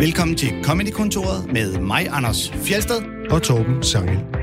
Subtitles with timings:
[0.00, 4.37] Velkommen til Comedy-kontoret med mig, Anders Fjeldsted og Torben Sangel.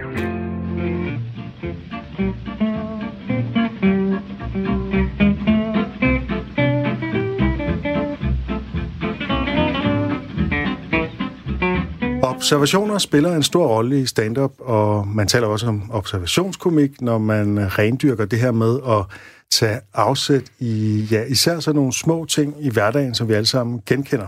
[12.35, 17.57] Observationer spiller en stor rolle i stand-up, og man taler også om observationskomik, når man
[17.57, 19.05] øh, rendyrker det her med at
[19.51, 23.81] tage afsæt i ja, især sådan nogle små ting i hverdagen, som vi alle sammen
[23.85, 24.27] genkender.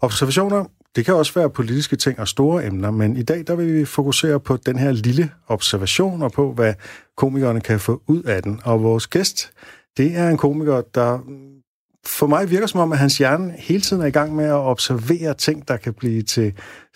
[0.00, 0.64] Observationer,
[0.96, 3.84] det kan også være politiske ting og store emner, men i dag der vil vi
[3.84, 6.74] fokusere på den her lille observation og på, hvad
[7.16, 8.60] komikerne kan få ud af den.
[8.64, 9.50] Og vores gæst,
[9.96, 11.18] det er en komiker, der
[12.06, 14.52] for mig virker som om, at hans hjerne hele tiden er i gang med at
[14.52, 16.52] observere ting, der kan blive til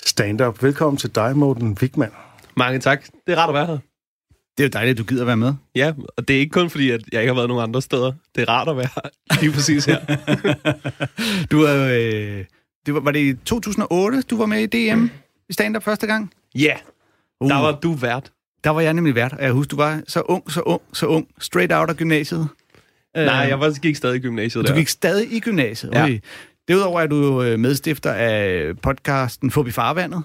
[0.06, 0.62] stand-up.
[0.62, 2.10] Velkommen til dig, Morten Wigman.
[2.56, 3.04] Mange tak.
[3.26, 3.78] Det er rart at være her.
[4.58, 5.54] Det er jo dejligt, at du gider være med.
[5.74, 8.12] Ja, og det er ikke kun fordi, at jeg ikke har været nogen andre steder.
[8.34, 9.40] Det er rart at være her.
[9.40, 9.98] lige præcis her.
[11.50, 12.44] Du er jo, øh,
[12.86, 15.04] det var, var det i 2008, du var med i DM
[15.48, 16.32] i stand-up første gang?
[16.54, 16.74] Ja,
[17.40, 17.48] Uh.
[17.50, 18.32] der var du vært.
[18.64, 21.06] Der var jeg nemlig vært, og jeg husker, du var så ung, så ung, så
[21.06, 22.48] ung, straight out af gymnasiet.
[23.16, 24.78] Nej, jeg var gik stadig i gymnasiet Du der.
[24.78, 25.90] gik stadig i gymnasiet.
[25.94, 26.02] Ja.
[26.04, 26.18] Okay.
[26.68, 30.22] Derudover er du jo øh, medstifter af podcasten Forbi Farvandet,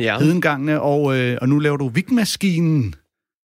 [0.00, 0.18] Ja.
[0.18, 2.94] Hedengangene, og, øh, og nu laver du Vigmaskinen,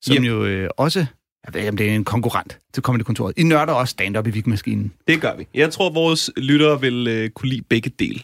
[0.02, 0.22] som Yep.
[0.24, 1.06] jo øh, også
[1.46, 3.34] jeg ved ikke, om det er en konkurrent til Comedy-kontoret.
[3.36, 4.92] I nørder også stand-up i Vigmaskinen.
[5.08, 5.46] Det gør vi.
[5.54, 8.20] Jeg tror, vores lyttere vil øh, kunne lide begge dele.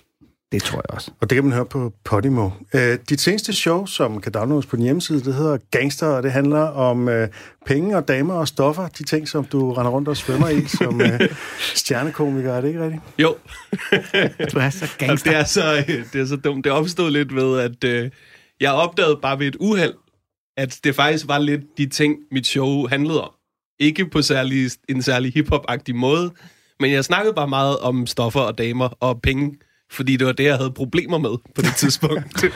[0.52, 1.10] Det tror jeg også.
[1.20, 2.50] Og det kan man høre på Podimo.
[2.74, 6.32] Øh, dit seneste show, som kan downloades på din hjemmeside, det hedder Gangster, og det
[6.32, 7.28] handler om øh,
[7.66, 8.88] penge og damer og stoffer.
[8.88, 11.20] De ting, som du render rundt og svømmer i som øh,
[11.58, 12.52] stjernekomiker.
[12.52, 13.02] Er det ikke rigtigt?
[13.18, 13.36] Jo,
[14.52, 15.30] Du er så gangster.
[15.30, 16.64] det, er så, øh, det er så dumt.
[16.64, 18.10] Det opstod lidt ved, at øh,
[18.60, 19.94] jeg opdagede bare ved et uheld,
[20.56, 23.30] at det faktisk var lidt de ting, mit show handlede om.
[23.80, 26.30] Ikke på særlig, en særlig hiphop-agtig måde,
[26.80, 29.58] men jeg snakkede bare meget om stoffer og damer og penge,
[29.90, 32.24] fordi det var det, jeg havde problemer med på det tidspunkt.
[32.42, 32.52] det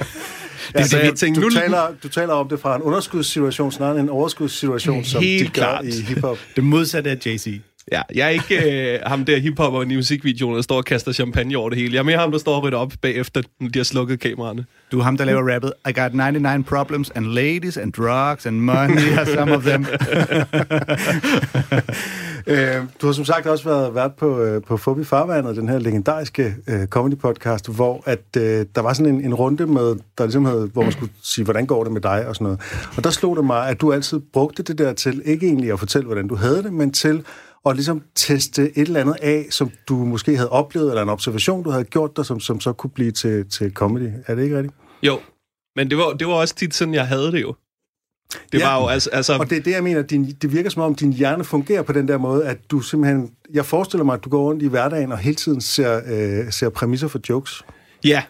[0.74, 3.94] er så, jeg tænkte, du, nu, taler, du taler om det fra en underskudssituation, snarere
[3.94, 5.84] end en overskudssituation, som Helt de gør klart.
[5.84, 6.38] i hiphop.
[6.56, 7.60] Det modsatte af JC.
[7.92, 11.56] Ja, jeg er ikke øh, ham der hiphopper i musikvideoen, der står og kaster champagne
[11.56, 11.92] over det hele.
[11.94, 14.64] Jeg er mere ham, der står og rydder op bagefter, når de har slukket kameraerne.
[14.92, 15.72] Du er ham, der laver rappet.
[15.88, 19.86] I got 99 problems, and ladies, and drugs, and money are some of them.
[22.46, 25.78] Øh, du har som sagt også været vært på, øh, på Fobi Farvandet, den her
[25.78, 30.44] legendariske øh, comedy-podcast, hvor at, øh, der var sådan en, en runde, med, der ligesom
[30.44, 32.60] havde, hvor man skulle sige, hvordan går det med dig og sådan noget.
[32.96, 35.78] Og der slog det mig, at du altid brugte det der til, ikke egentlig at
[35.78, 37.24] fortælle, hvordan du havde det, men til
[37.66, 41.62] at ligesom teste et eller andet af, som du måske havde oplevet, eller en observation,
[41.62, 44.10] du havde gjort dig, som, som så kunne blive til, til comedy.
[44.26, 44.74] Er det ikke rigtigt?
[45.02, 45.18] Jo,
[45.76, 47.54] men det var, det var også tit sådan, jeg havde det jo.
[48.52, 48.66] Det Ja.
[48.68, 49.10] var jo altså...
[49.12, 51.82] altså Og det er det, jeg mener, din, det virker som om, din hjerne fungerer
[51.82, 53.30] på den der måde, at du simpelthen...
[53.54, 56.68] Jeg forestiller mig, at du går rundt i hverdagen og hele tiden ser, øh, ser
[56.68, 57.62] præmisser for jokes.
[58.04, 58.22] Ja,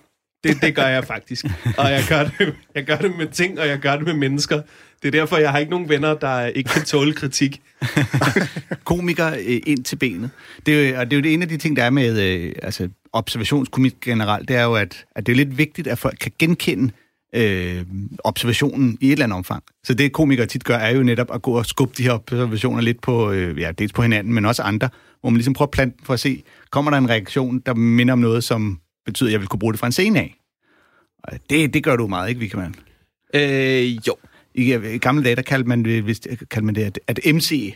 [0.45, 1.45] det, det gør jeg faktisk.
[1.79, 4.61] Og jeg gør, det, jeg gør det med ting, og jeg gør det med mennesker.
[5.03, 7.61] Det er derfor, jeg har ikke nogen venner, der ikke kan tåle kritik.
[8.85, 10.31] Komiker øh, ind til benet.
[10.67, 12.21] Det er, jo- og det er jo det ene af de ting, der er med
[12.21, 16.17] øh, altså, observationskomik generelt, det er jo, at, at det er lidt vigtigt, at folk
[16.21, 16.93] kan genkende
[17.35, 17.87] øh,
[18.25, 19.63] observationen i et eller andet omfang.
[19.85, 22.83] Så det komikere tit gør, er jo netop at gå og skubbe de her observationer
[22.83, 24.89] lidt på, øh, ja, dels på hinanden, men også andre,
[25.21, 28.13] hvor man ligesom prøver at plante for at se, kommer der en reaktion, der minder
[28.13, 30.39] om noget, som betyder, at jeg vil kunne bruge det fra en scene af.
[31.25, 32.75] Og det, det gør du meget, ikke, Wickermann?
[33.35, 34.17] Øh, jo.
[34.55, 37.75] I, I gamle dage, der kaldte man hvis, kaldte man det at, at MC,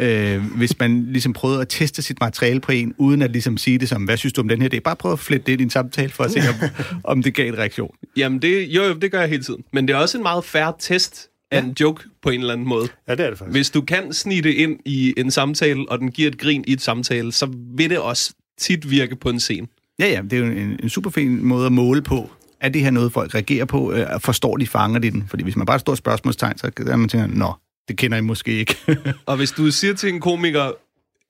[0.00, 3.78] øh, hvis man ligesom prøvede at teste sit materiale på en, uden at ligesom sige
[3.78, 4.78] det som, hvad synes du om den her idé?
[4.78, 6.70] Bare prøv at flette det ind i en samtale, for at se, om,
[7.04, 7.94] om det gav en reaktion.
[8.16, 9.64] Jamen, det, jo, jo, det gør jeg hele tiden.
[9.72, 12.68] Men det er også en meget færre test af en joke på en eller anden
[12.68, 12.88] måde.
[13.08, 13.56] Ja, det er det faktisk.
[13.56, 16.72] Hvis du kan snige det ind i en samtale, og den giver et grin i
[16.72, 19.66] et samtale, så vil det også tit virke på en scene.
[19.98, 22.30] Ja, ja, det er jo en, en super fin måde at måle på.
[22.60, 23.92] Er det her noget, folk reagerer på?
[23.92, 25.24] Øh, forstår de, fanger de den?
[25.28, 27.52] Fordi hvis man bare står spørgsmålstegn, så kan man tænke, nå,
[27.88, 28.76] det kender I måske ikke.
[29.26, 30.70] Og hvis du siger til en komiker,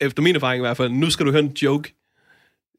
[0.00, 1.94] efter min erfaring i hvert fald, nu skal du høre en joke,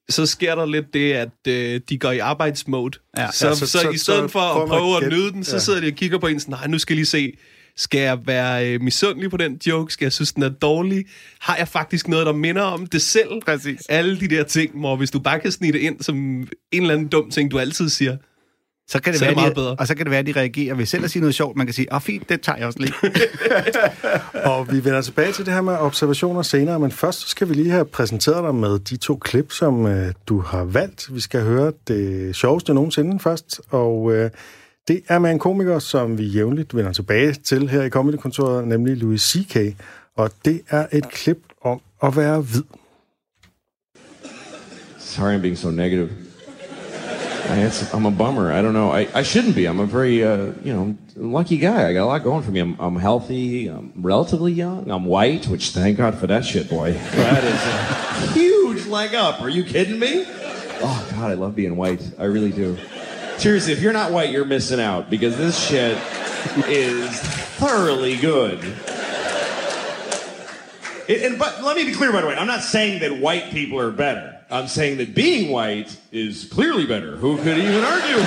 [0.10, 3.00] så sker der lidt det, at øh, de går i arbejdsmode.
[3.18, 3.32] Ja.
[3.32, 5.44] så, Ja, så, så- så, i stedet så for at prøve at at nyde den,
[5.44, 5.60] så ja.
[5.60, 7.34] sidder de og kigger på en sådan, nej, nu skal jeg lige se,
[7.76, 9.94] skal jeg være øh, misundelig på den joke?
[9.94, 11.06] Skal jeg synes, den er dårlig?
[11.40, 13.42] Har jeg faktisk noget, der minder om det selv?
[13.46, 13.80] Præcis.
[13.90, 16.94] Alle de der ting, hvor hvis du bare kan snige det ind som en eller
[16.94, 18.18] anden dum ting, du altid siger.
[18.88, 19.76] Så kan det, Så være, det meget de, bedre.
[19.80, 21.58] Og så kan det være, at de reagerer ved selv at sige noget sjovt.
[21.58, 22.94] Man kan sige, åh oh, fint, det tager jeg også lige.
[24.52, 27.54] Og vi vender tilbage til det her med observationer senere, men først så skal vi
[27.54, 31.16] lige have præsenteret dig med de to klip, som øh, du har valgt.
[31.16, 34.30] Vi skal høre det sjoveste nogensinde først, og øh,
[34.88, 38.98] det er med en komiker, som vi jævnligt vender tilbage til her i Comedy-kontoret, nemlig
[38.98, 39.58] Louis C.K.,
[40.16, 42.64] og det er et klip om at være hvid.
[45.00, 46.10] Sorry I'm being so negative.
[47.60, 48.52] It's, I'm a bummer.
[48.52, 48.92] I don't know.
[48.92, 49.66] I, I shouldn't be.
[49.66, 51.90] I'm a very, uh, you know, lucky guy.
[51.90, 52.60] I got a lot going for me.
[52.60, 53.68] I'm, I'm healthy.
[53.68, 54.90] I'm relatively young.
[54.90, 56.94] I'm white, which thank God for that shit, boy.
[57.14, 59.42] That is a huge leg up.
[59.42, 60.26] Are you kidding me?
[60.86, 62.02] Oh, God, I love being white.
[62.20, 62.78] I really do.
[63.38, 65.98] Seriously, if you're not white, you're missing out because this shit
[66.68, 67.20] is
[67.58, 68.60] thoroughly good.
[71.08, 72.36] It, and but let me be clear, by the way.
[72.36, 74.33] I'm not saying that white people are better.
[74.54, 77.16] I'm saying that being white is clearly better.
[77.16, 78.18] Who could even argue?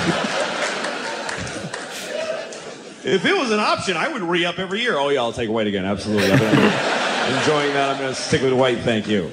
[3.09, 4.97] if it was an option, I would re-up every year.
[4.97, 5.85] Oh yeah, I'll take white again.
[5.85, 6.27] Absolutely.
[6.27, 7.91] Been enjoying that.
[7.91, 8.79] I'm going to stick with white.
[8.79, 9.31] Thank you.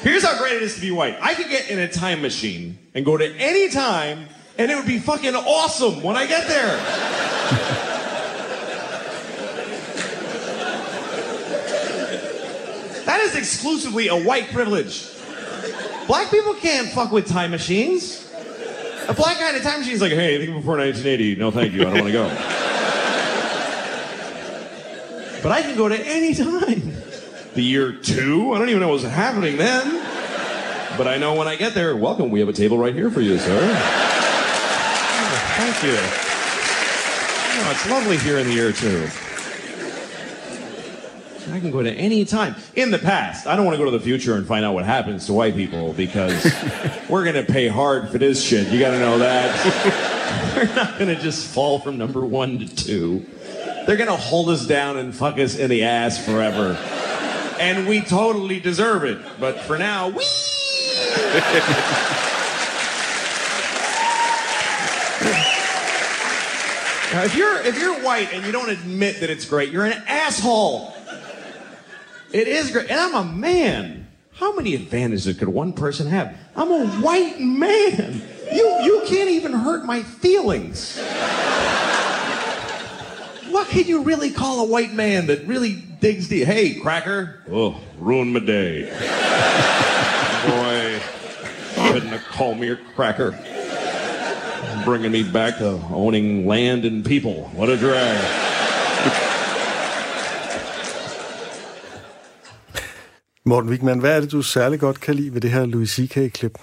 [0.00, 1.18] Here's how great it is to be white.
[1.20, 4.86] I could get in a time machine and go to any time, and it would
[4.86, 7.76] be fucking awesome when I get there.
[13.10, 15.10] That is exclusively a white privilege.
[16.06, 18.32] Black people can't fuck with time machines.
[19.08, 21.34] A black guy in a time machine is like, hey, anything before 1980?
[21.34, 21.80] No, thank you.
[21.80, 22.28] I don't want to go.
[25.42, 26.94] but I can go to any time.
[27.54, 28.52] The year two?
[28.54, 29.88] I don't even know what's happening then.
[30.96, 32.30] But I know when I get there, welcome.
[32.30, 33.58] We have a table right here for you, sir.
[35.10, 35.98] Oh, thank you.
[37.58, 39.08] Oh, it's lovely here in the year two.
[41.50, 42.54] I can go to any time.
[42.74, 44.84] In the past, I don't want to go to the future and find out what
[44.84, 46.44] happens to white people because
[47.08, 48.68] we're going to pay hard for this shit.
[48.68, 50.54] You got to know that.
[50.56, 53.26] we're not going to just fall from number one to two.
[53.86, 56.78] They're going to hold us down and fuck us in the ass forever.
[57.58, 59.18] And we totally deserve it.
[59.38, 60.24] But for now, we.
[67.12, 70.00] Now, if you're if you're white and you don't admit that it's great, you're an
[70.06, 70.94] asshole.
[72.32, 72.90] It is great.
[72.90, 74.06] And I'm a man.
[74.32, 76.36] How many advantages could one person have?
[76.56, 78.22] I'm a white man.
[78.52, 80.98] You, you can't even hurt my feelings.
[83.50, 86.46] What can you really call a white man that really digs deep?
[86.46, 87.40] Hey, cracker.
[87.50, 88.84] Oh, ruined my day.
[90.46, 91.00] Boy,
[91.92, 93.32] couldn't have called me a cracker.
[94.84, 97.50] Bringing me back to owning land and people.
[97.54, 98.49] What a drag.
[103.50, 106.58] Morten Wigman, hvad er det, du særlig godt kan lide ved det her Louis C.K.-klip?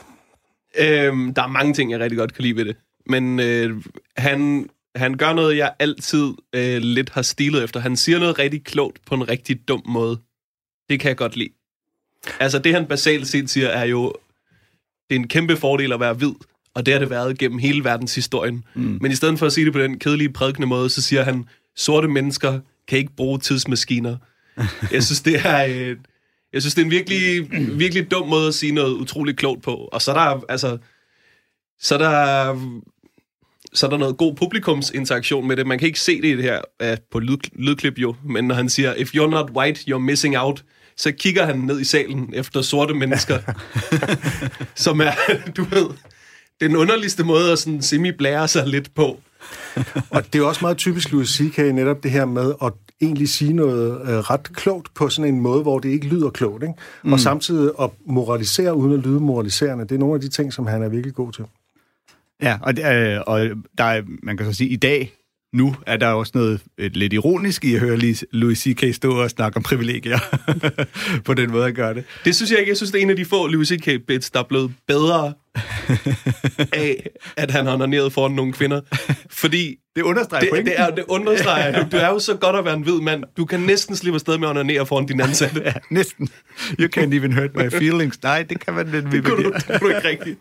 [0.80, 2.76] Øhm, der er mange ting, jeg rigtig godt kan lide ved det.
[3.06, 3.84] Men øh,
[4.18, 7.80] han, han gør noget, jeg altid øh, lidt har stilet efter.
[7.80, 10.20] Han siger noget rigtig klogt på en rigtig dum måde.
[10.90, 11.50] Det kan jeg godt lide.
[12.40, 14.14] Altså, det han basalt set siger, er jo,
[15.10, 16.34] det er en kæmpe fordel at være hvid,
[16.74, 18.64] og det har det været gennem hele verdenshistorien.
[18.76, 18.98] Mm.
[19.02, 21.46] Men i stedet for at sige det på den kedelige, prædikende måde, så siger han,
[21.76, 24.18] sorte mennesker kan ikke bruge tidsmaskiner.
[24.92, 25.66] jeg synes, det er...
[25.66, 25.98] Øh,
[26.58, 29.90] jeg synes, det er en virkelig, virkelig dum måde at sige noget utroligt klogt på.
[29.92, 30.78] Og så er der, altså,
[31.80, 32.60] så er der,
[33.74, 35.68] så er der noget god publikumsinteraktion med det.
[35.68, 38.56] Man kan ikke se det, i det her uh, på lyd, lydklip jo, men når
[38.56, 40.64] han siger, if you're not white, you're missing out,
[40.98, 43.40] så kigger han ned i salen efter sorte mennesker,
[44.86, 45.12] som er,
[45.58, 45.88] du ved,
[46.62, 49.22] den underligste måde at sådan semi-blære sig lidt på.
[50.16, 51.58] og det er også meget typisk Louis C.K.
[51.58, 55.62] netop det her med at egentlig sige noget øh, ret klogt på sådan en måde,
[55.62, 56.76] hvor det ikke lyder klogt, ikke?
[57.04, 57.14] Mm.
[57.14, 59.84] Og samtidig at moralisere uden at lyde moraliserende.
[59.84, 61.46] Det er nogle af de ting, som han er virkelig god til.
[62.42, 65.17] Ja, og, øh, og der er, man kan så sige, i dag,
[65.54, 67.98] nu er der også noget et lidt ironisk i at høre
[68.32, 68.96] Louis C.K.
[68.96, 70.20] stå og snakke om privilegier
[71.26, 72.04] på den måde at gøre det.
[72.26, 72.70] Det synes jeg ikke.
[72.70, 73.90] Jeg synes, det er en af de få Louis C.K.
[74.08, 75.34] bits, der er blevet bedre
[76.74, 78.82] af, at han har noneret foran nogle kvinder.
[79.30, 81.84] Fordi det understreger det, det, er, det understreger.
[81.84, 83.24] Du, du er jo så godt at være en hvid mand.
[83.38, 85.62] Du kan næsten slippe afsted med at onanere foran din ansatte.
[85.66, 86.30] ja, næsten.
[86.80, 88.24] You can't even hurt my feelings.
[88.24, 90.40] Nej, det kan man lidt det kan du, det kan du ikke rigtigt.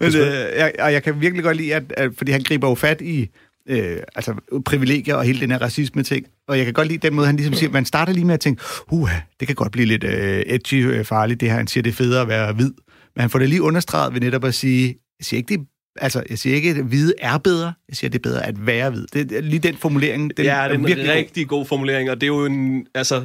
[0.00, 0.22] Men, øh,
[0.56, 3.30] jeg, og jeg kan virkelig godt lide, at, at fordi han griber jo fat i
[3.68, 6.26] øh, altså privilegier og hele den her racisme-ting.
[6.48, 8.40] Og jeg kan godt lide den måde, han ligesom siger, man starter lige med at
[8.40, 11.56] tænke, uha, det kan godt blive lidt øh, edgy, øh, farligt, det her.
[11.56, 12.72] Han siger, det er federe at være hvid.
[13.14, 14.86] Men han får det lige understreget ved netop at sige,
[15.18, 15.66] jeg siger ikke, det
[15.96, 17.72] Altså, jeg siger ikke, at hvide er bedre.
[17.88, 19.06] Jeg siger, at det er bedre at være hvid.
[19.12, 20.36] Det er lige den formulering.
[20.36, 21.58] Den ja, det er en virkelig rigtig god.
[21.58, 23.20] god formulering, og det er jo en, altså,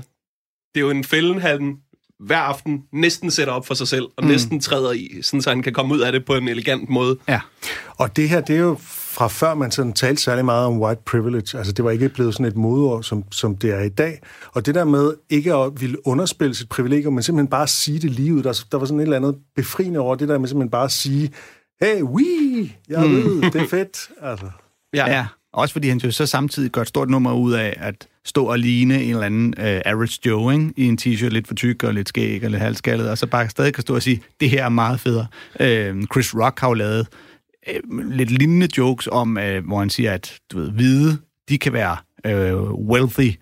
[0.75, 1.77] det er jo en fælden, han
[2.20, 4.29] hver aften næsten sætter op for sig selv, og mm.
[4.29, 7.17] næsten træder i, sådan så han kan komme ud af det på en elegant måde.
[7.27, 7.39] Ja,
[7.98, 8.77] og det her, det er jo
[9.18, 11.58] fra før man sådan talte særlig meget om white privilege.
[11.58, 14.22] Altså, det var ikke blevet sådan et modord, som, som det er i dag.
[14.52, 18.12] Og det der med ikke at ville underspille sit privilegium, men simpelthen bare sige det
[18.12, 18.44] lige ud.
[18.44, 20.92] Der, der var sådan et eller andet befriende over det der med simpelthen bare at
[20.92, 21.32] sige,
[21.82, 22.24] hey, we,
[22.90, 23.42] jeg mm.
[23.42, 24.10] det er fedt.
[24.22, 24.46] Altså.
[24.94, 25.10] Ja.
[25.10, 28.46] ja, også fordi han jo så samtidig gør et stort nummer ud af, at stå
[28.46, 30.74] og ligne en eller anden øh, average Joe, ikke?
[30.78, 33.50] i en t-shirt, lidt for tyk og lidt skæg og lidt halvskaldet, og så bare
[33.50, 35.28] stadig kan stå og sige, det her er meget federe.
[35.60, 37.08] Øh, Chris Rock har jo lavet
[37.70, 41.18] øh, lidt lignende jokes om, øh, hvor han siger, at du ved, hvide,
[41.50, 43.34] de kan være øh, wealthy,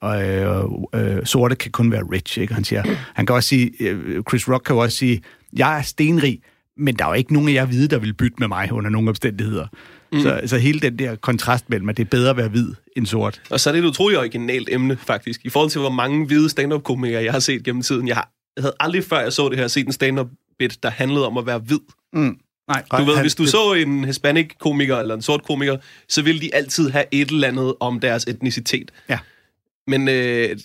[0.00, 2.54] og øh, øh, sorte kan kun være rich, ikke?
[2.54, 2.82] Han siger,
[3.14, 5.22] han kan også sige, øh, Chris Rock kan også sige,
[5.56, 6.40] jeg er stenrig,
[6.76, 8.90] men der er jo ikke nogen af jer hvide, der vil bytte med mig under
[8.90, 9.66] nogen omstændigheder.
[10.12, 10.20] Mm.
[10.20, 13.06] Så, så hele den der kontrast mellem, at det er bedre at være hvid end
[13.06, 13.42] sort.
[13.50, 15.40] Og så er det et utroligt originalt emne, faktisk.
[15.44, 18.08] I forhold til, hvor mange hvide stand-up-komikere, jeg har set gennem tiden.
[18.08, 21.38] Jeg, har, havde aldrig før, jeg så det her, set en stand-up-bit, der handlede om
[21.38, 21.80] at være hvid.
[22.12, 22.36] Mm.
[22.72, 22.98] Nej.
[22.98, 23.50] Du ved, han, hvis du det...
[23.50, 25.76] så en hispanic-komiker eller en sort komiker,
[26.08, 28.90] så vil de altid have et eller andet om deres etnicitet.
[29.08, 29.18] Ja.
[29.86, 30.56] Men øh,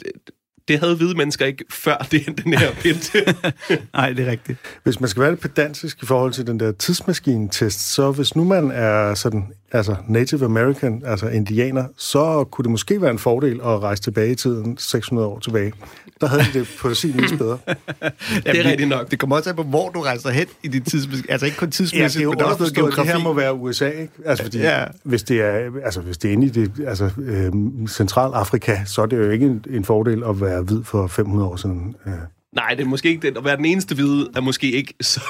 [0.67, 3.15] det havde hvide mennesker ikke før det den her pint.
[3.93, 4.59] Nej, det er rigtigt.
[4.83, 8.43] Hvis man skal være lidt pedantisk i forhold til den der tidsmaskine-test, så hvis nu
[8.43, 13.55] man er sådan, altså Native American, altså indianer, så kunne det måske være en fordel
[13.55, 15.73] at rejse tilbage i tiden 600 år tilbage.
[16.21, 17.57] Der havde de det på sin vis bedre.
[17.67, 18.11] Jamen,
[18.45, 19.11] det er rigtigt nok.
[19.11, 21.31] Det kommer også an på, hvor du rejser hen i dit tidsmaskine.
[21.31, 23.01] Altså ikke kun tidsmæssigt, ja, men også noget geografi.
[23.01, 24.13] Det her må være USA, ikke?
[24.25, 24.83] Altså, fordi, ja.
[25.03, 27.51] hvis, det er, altså, hvis det er inde i det, altså, øh,
[27.87, 31.49] Centralafrika, så er det jo ikke en, en fordel at være er hvid for 500
[31.49, 31.95] år siden.
[32.05, 32.13] Øh,
[32.57, 33.37] Nej, det er måske ikke det.
[33.37, 35.21] At være den eneste hvide er måske ikke så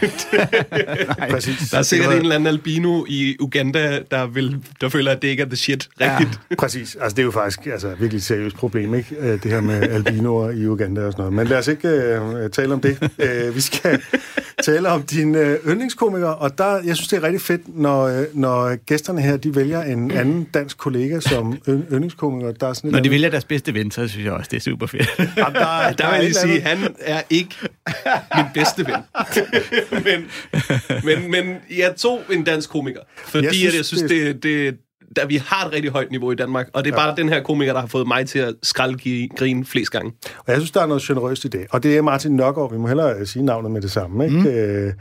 [0.00, 0.26] vildt.
[1.18, 1.70] Nej, præcis.
[1.70, 5.28] Der er sikkert en eller anden albino i Uganda, der, vil, der føler, at det
[5.28, 6.40] ikke er the shit rigtigt.
[6.50, 6.96] Ja, præcis.
[7.00, 9.16] Altså, det er jo faktisk altså, virkelig et seriøst problem, ikke?
[9.18, 11.32] Øh, det her med albinoer i Uganda og sådan noget.
[11.32, 13.10] Men lad os ikke øh, tale om det.
[13.18, 14.02] Øh, vi skal
[14.62, 18.24] tale om din øh, yndlingskomiker, og der, jeg synes, det er rigtig fedt, når, øh,
[18.32, 22.52] når gæsterne her, de vælger en anden dansk kollega som yndlingskomiker.
[22.52, 23.10] Der er sådan når de andet...
[23.10, 25.08] vælger deres bedste ven, så synes jeg også, det er super fedt.
[25.18, 27.54] Jamen, der, der, der, der vil jeg sige, han er ikke
[28.36, 28.94] min bedste ven.
[30.04, 30.26] men,
[31.04, 34.78] men, men jeg tog en dansk komiker, fordi jeg synes, at jeg synes det, det,
[35.16, 37.14] der vi har et rigtig højt niveau i Danmark, og det er bare ja.
[37.14, 40.12] den her komiker, der har fået mig til at skralde grin flest gange.
[40.38, 42.78] Og jeg synes, der er noget generøst i det, og det er Martin Nørgaard, vi
[42.78, 44.24] må hellere øh, sige navnet med det samme.
[44.24, 44.38] Ikke?
[44.38, 44.46] Mm.
[44.46, 44.92] Øh,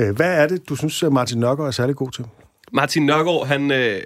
[0.00, 2.24] øh hvad er det, du synes, øh, Martin Nørgaard er særlig god til?
[2.72, 4.00] Martin Nørgaard, han, øh,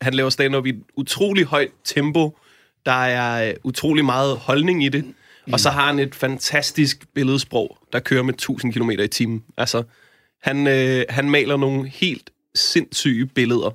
[0.00, 2.36] han laver stand-up i et utrolig højt tempo,
[2.86, 5.04] der er utrolig meget holdning i det.
[5.48, 5.52] Mm.
[5.52, 9.44] Og så har han et fantastisk billedsprog, der kører med 1000 km i timen.
[9.56, 9.82] Altså,
[10.42, 13.70] han, øh, han maler nogle helt sindssyge billeder.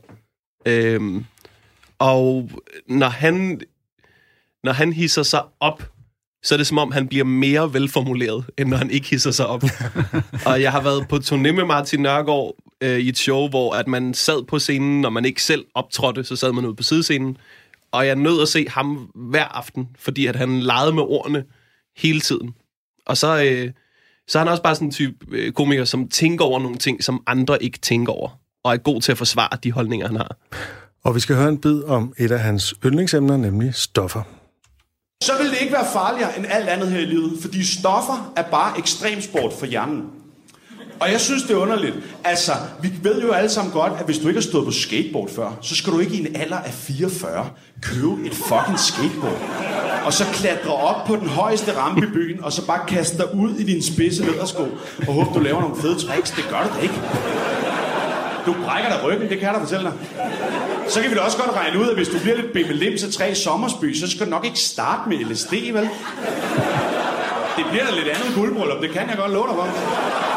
[0.65, 1.25] Øhm,
[1.99, 2.49] og
[2.87, 3.61] når han,
[4.63, 5.83] når han hisser sig op,
[6.43, 9.47] så er det som om, han bliver mere velformuleret, end når han ikke hisser sig
[9.47, 9.63] op.
[10.47, 13.87] og jeg har været på turné med Martin Nørgaard øh, i et show, hvor at
[13.87, 17.37] man sad på scenen, når man ikke selv optrådte, så sad man ude på sidescenen.
[17.91, 21.43] Og jeg nød at se ham hver aften, fordi at han legede med ordene
[21.97, 22.53] hele tiden.
[23.05, 23.71] Og så, øh,
[24.27, 27.03] så er han også bare sådan en type øh, komiker, som tænker over nogle ting,
[27.03, 30.35] som andre ikke tænker over, og er god til at forsvare de holdninger, han har.
[31.03, 34.21] Og vi skal høre en bid om et af hans yndlingsemner, nemlig stoffer.
[35.23, 38.43] Så vil det ikke være farligere end alt andet her i livet, fordi stoffer er
[38.51, 40.22] bare ekstremsport for hjernen.
[41.03, 41.95] Og jeg synes, det er underligt.
[42.23, 45.29] Altså, vi ved jo alle sammen godt, at hvis du ikke har stået på skateboard
[45.29, 47.49] før, så skal du ikke i en alder af 44
[47.81, 49.41] købe et fucking skateboard.
[50.05, 53.35] Og så klatre op på den højeste rampe i byen, og så bare kaste dig
[53.35, 54.63] ud i din spidse lædersko,
[55.07, 56.31] og håbe, du laver nogle fede tricks.
[56.31, 57.01] Det gør du da ikke.
[58.45, 59.93] Du brækker dig ryggen, det kan jeg da fortælle dig.
[60.89, 63.13] Så kan vi da også godt regne ud, at hvis du bliver lidt bimmelim til
[63.13, 65.89] tre sommersby, så skal du nok ikke starte med LSD, vel?
[67.57, 70.32] Det bliver da lidt andet guldbryllup, det kan jeg godt love dig for.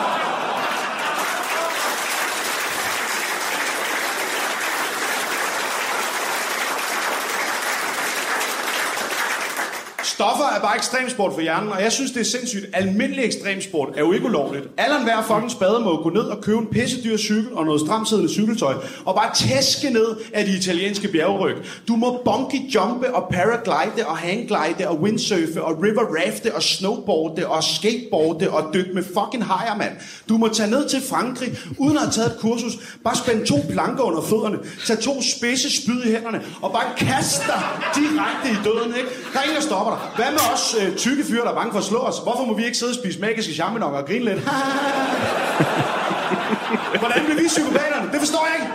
[10.16, 12.66] Stoffer er bare ekstremsport for hjernen, og jeg synes, det er sindssygt.
[12.73, 14.64] Almindelig ekstremsport er jo ikke ulovligt.
[14.76, 18.32] Alle hver fucking spade må gå ned og købe en pissedyr cykel og noget stramsiddende
[18.32, 21.56] cykeltøj, og bare tæske ned af de italienske bjergryg.
[21.88, 27.46] Du må bungee jumpe og paraglide og hangglide og windsurfe og river rafte og snowboarde
[27.46, 29.92] og skateboarde og dykke med fucking hajer, mand.
[30.28, 32.73] Du må tage ned til Frankrig, uden at have taget et kursus.
[33.04, 37.44] Bare spænde to planker under fødderne, tage to spidse spyd i hænderne og bare kaste
[37.46, 37.62] dig
[37.94, 39.08] direkte i døden, ikke?
[39.32, 40.05] Der er ingen, der stopper dig.
[40.16, 42.18] Hvad med os øh, tykke fyre, der er bange for at slå os?
[42.22, 44.38] Hvorfor må vi ikke sidde og spise magiske champignoner og grine lidt?
[47.02, 48.12] Hvordan bliver vi psykopaterne?
[48.12, 48.72] Det forstår jeg ikke.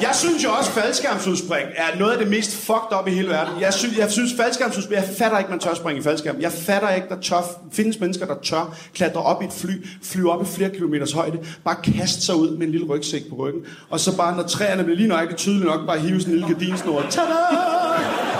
[0.00, 3.28] Jeg synes jo også, at faldskærmsudspring er noget af det mest fucked up i hele
[3.28, 3.60] verden.
[3.60, 5.00] Jeg, synes, jeg synes, faldskærmsudspring...
[5.00, 6.36] Jeg fatter ikke, man tør springe i faldskærm.
[6.40, 10.32] Jeg fatter ikke, der tør, findes mennesker, der tør klatre op i et fly, flyve
[10.32, 13.62] op i flere kilometers højde, bare kaste sig ud med en lille rygsæk på ryggen,
[13.90, 16.54] og så bare, når træerne bliver lige nøjagtigt tydeligt nok, bare hive sådan en lille
[16.54, 17.02] gardinsnor.
[17.10, 18.37] Tada!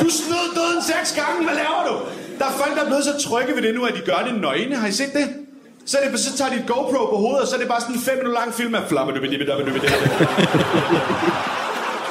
[0.00, 1.94] Du snød døden seks gange, hvad laver du?
[2.38, 4.40] Der er folk, der er blevet så trygge ved det nu, at de gør det
[4.40, 4.76] nøgne.
[4.76, 5.28] Har I set det?
[5.86, 7.80] Så, er det, så tager de et GoPro på hovedet, og så er det bare
[7.80, 9.52] sådan en fem minutter lang film af flapper du vil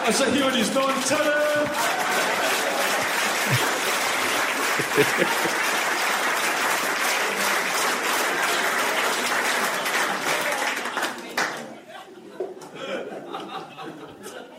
[0.08, 0.96] Og så hiver de snuden.
[1.06, 1.40] Tada!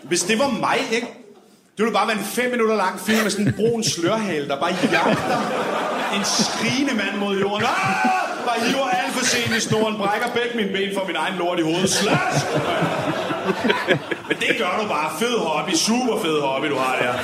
[0.03, 1.20] Hvis det var mig, ikke?
[1.81, 4.57] Det ville bare være en fem minutter lang film med sådan en brun slørhale, der
[4.65, 5.39] bare jagter
[6.17, 7.67] en skrigende mand mod jorden.
[7.67, 8.47] Ah!
[8.49, 11.59] Bare hiver alt for sent i snoren, brækker begge mine ben for min egen lort
[11.59, 11.91] i hovedet.
[11.91, 12.39] Slash!
[14.29, 15.09] Men det gør du bare.
[15.21, 15.75] Fed hobby.
[15.87, 17.15] Super fed hobby, du har der.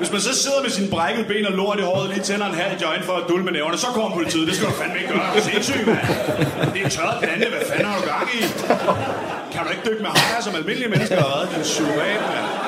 [0.00, 2.54] Hvis man så sidder med sine brækkede ben og lort i håret, lige tænder en
[2.54, 4.46] halv joint for at dulle med så kommer politiet.
[4.48, 5.26] Det skal du fandme ikke gøre.
[5.32, 6.72] Sindssyg, sindssygt, mand.
[6.74, 7.46] Det er tørret plante.
[7.54, 8.40] Hvad fanden har du gang i?
[9.52, 11.48] Kan du ikke dykke med hajer som almindelige mennesker har været?
[11.54, 12.65] Din surat, mand.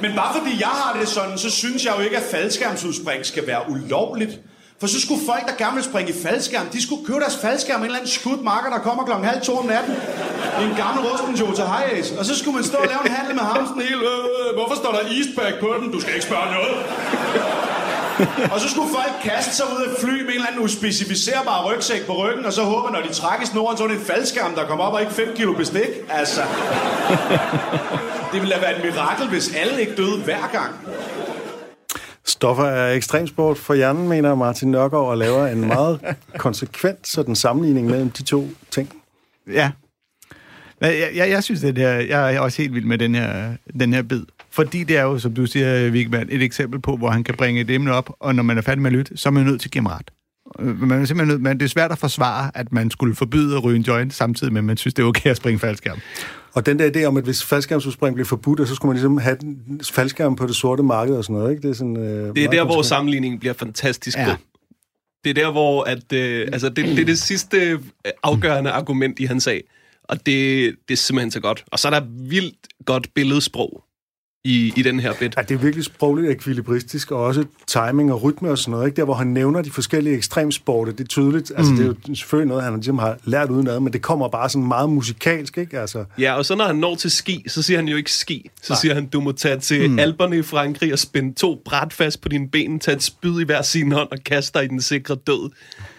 [0.00, 3.46] Men bare fordi jeg har det sådan, så synes jeg jo ikke, at faldskærmsudspring skal
[3.46, 4.40] være ulovligt.
[4.80, 7.80] For så skulle folk, der gerne vil springe i faldskærm, de skulle købe deres faldskærm
[7.80, 9.94] en eller anden skudmarker, der kommer klokken halv to om natten.
[10.60, 12.10] I en gammel rusten Jota Hayes.
[12.10, 14.48] Og så skulle man stå og lave en handel med ham sådan helt, øh, øh,
[14.48, 15.92] øh, hvorfor står der Eastpack på den?
[15.92, 16.74] Du skal ikke spørge noget.
[18.52, 22.06] og så skulle folk kaste sig ud af fly med en eller anden uspecificerbar rygsæk
[22.06, 24.54] på ryggen, og så håbe, når de trækker i snoren, så er det en faldskærm,
[24.54, 25.88] der kommer op og ikke 5 kilo bestik.
[26.10, 26.40] Altså,
[28.32, 30.74] det ville da være et mirakel, hvis alle ikke døde hver gang.
[32.24, 36.00] Stoffer er ekstremsport for hjernen, mener Martin Nørgaard, og laver en meget
[36.38, 38.92] konsekvent sådan sammenligning mellem de to ting.
[39.52, 39.70] Ja.
[40.80, 43.94] Jeg, jeg, jeg synes, det her, jeg er også helt vild med den her, den
[43.94, 44.22] her bid.
[44.58, 47.60] Fordi det er jo, som du siger, Vigman, et eksempel på, hvor han kan bringe
[47.60, 49.60] et emne op, og når man er færdig med at lytte, så er man nødt
[49.60, 50.10] til at give ham ret.
[50.60, 53.56] Øh, Man er simpelthen nødt, men det er svært at forsvare, at man skulle forbyde
[53.56, 55.98] at ryge en joint, samtidig med, at man synes, det er okay at springe faldskærm.
[56.54, 59.36] Og den der idé om, at hvis faldskærmsudspring blev forbudt, så skulle man ligesom have
[59.40, 61.62] den faldskærm på det sorte marked og sådan noget, ikke?
[61.62, 64.24] Det er, sådan, øh, Det er der, hvor sammenligningen bliver fantastisk Ja.
[64.24, 64.34] god.
[65.24, 67.78] Det er der, hvor at, øh, altså det, det er det sidste
[68.22, 69.62] afgørende argument i hans sag.
[70.04, 71.64] Og det, det er simpelthen så godt.
[71.72, 73.84] Og så er der vildt godt billedsprog
[74.44, 75.34] i, i den her bit.
[75.36, 78.86] Ja, det er virkelig sprogligt ekvilibristisk, og også timing og rytme og sådan noget.
[78.86, 78.96] Ikke?
[78.96, 81.52] Der, hvor han nævner de forskellige ekstremsporte, det er tydeligt.
[81.56, 81.78] Altså, mm.
[81.78, 84.68] det er jo selvfølgelig noget, han ligesom har lært udenad, men det kommer bare sådan
[84.68, 85.80] meget musikalsk, ikke?
[85.80, 88.50] Altså, Ja, og så når han når til ski, så siger han jo ikke ski.
[88.62, 88.80] Så Nej.
[88.80, 89.98] siger han, du må tage til mm.
[89.98, 93.44] Alperne i Frankrig og spænde to bræt fast på dine ben, tage et spyd i
[93.44, 95.50] hver sin hånd og kaste dig i den sikre død.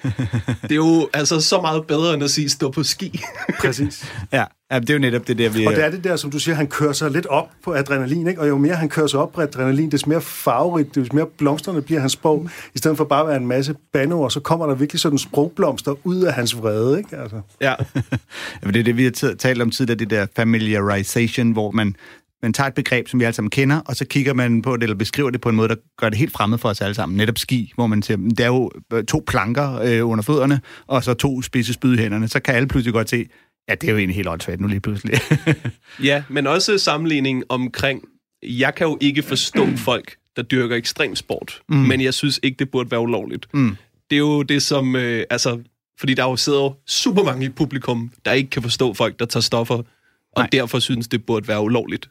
[0.61, 3.21] det er jo altså så meget bedre end at sige, stå på ski.
[3.61, 4.11] præcis.
[4.31, 5.65] Ja, ja det er jo netop det der, vi...
[5.65, 8.27] Og det er det der, som du siger, han kører sig lidt op på adrenalin,
[8.27, 8.41] ikke?
[8.41, 11.81] Og jo mere han kører sig op på adrenalin, des mere farverigt, des mere blomstrende
[11.81, 14.75] bliver hans sprog, i stedet for bare at være en masse bandeord, så kommer der
[14.75, 17.17] virkelig sådan sprogblomster ud af hans vrede, ikke?
[17.17, 17.41] Altså.
[17.61, 17.73] ja.
[18.63, 21.95] Det er det, vi har talt om tidligere, det der familiarization, hvor man,
[22.41, 24.83] man tager et begreb, som vi alle sammen kender, og så kigger man på det,
[24.83, 27.17] eller beskriver det på en måde, der gør det helt fremmed for os alle sammen.
[27.17, 31.03] Netop ski, hvor man siger, det er jo øh, to planker øh, under fødderne, og
[31.03, 32.27] så to spidse spyd i hænderne.
[32.27, 33.25] Så kan alle pludselig godt se,
[33.69, 35.19] ja, det er jo egentlig helt åndssvagt nu lige pludselig.
[36.09, 38.03] ja, men også sammenligning omkring,
[38.43, 41.75] jeg kan jo ikke forstå folk, der dyrker ekstremsport, mm.
[41.75, 43.47] men jeg synes ikke, det burde være ulovligt.
[43.53, 43.75] Mm.
[44.09, 44.95] Det er jo det, som...
[44.95, 45.59] Øh, altså,
[45.99, 49.25] fordi der jo sidder jo super mange i publikum, der ikke kan forstå folk, der
[49.25, 49.85] tager stoffer, og
[50.37, 50.49] Nej.
[50.51, 52.09] Derfor synes, det burde være ulovligt.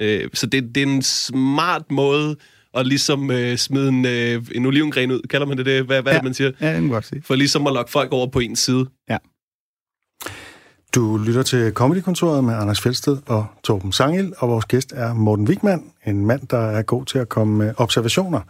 [0.00, 2.36] Øh, så det, det er en smart måde
[2.74, 5.20] at ligesom øh, smide en, øh, en olivengren ud.
[5.30, 5.84] Kalder man det det?
[5.84, 6.16] Hvad, hvad ja.
[6.16, 6.50] det, man siger?
[6.60, 7.22] ja, det kan man godt sige.
[7.22, 8.86] For ligesom at lokke folk over på ens side.
[9.10, 9.16] Ja.
[10.94, 15.48] Du lytter til Comedykontoret med Anders Fjeldsted og Torben Sangel, og vores gæst er Morten
[15.48, 18.40] Wigman, en mand, der er god til at komme med observationer.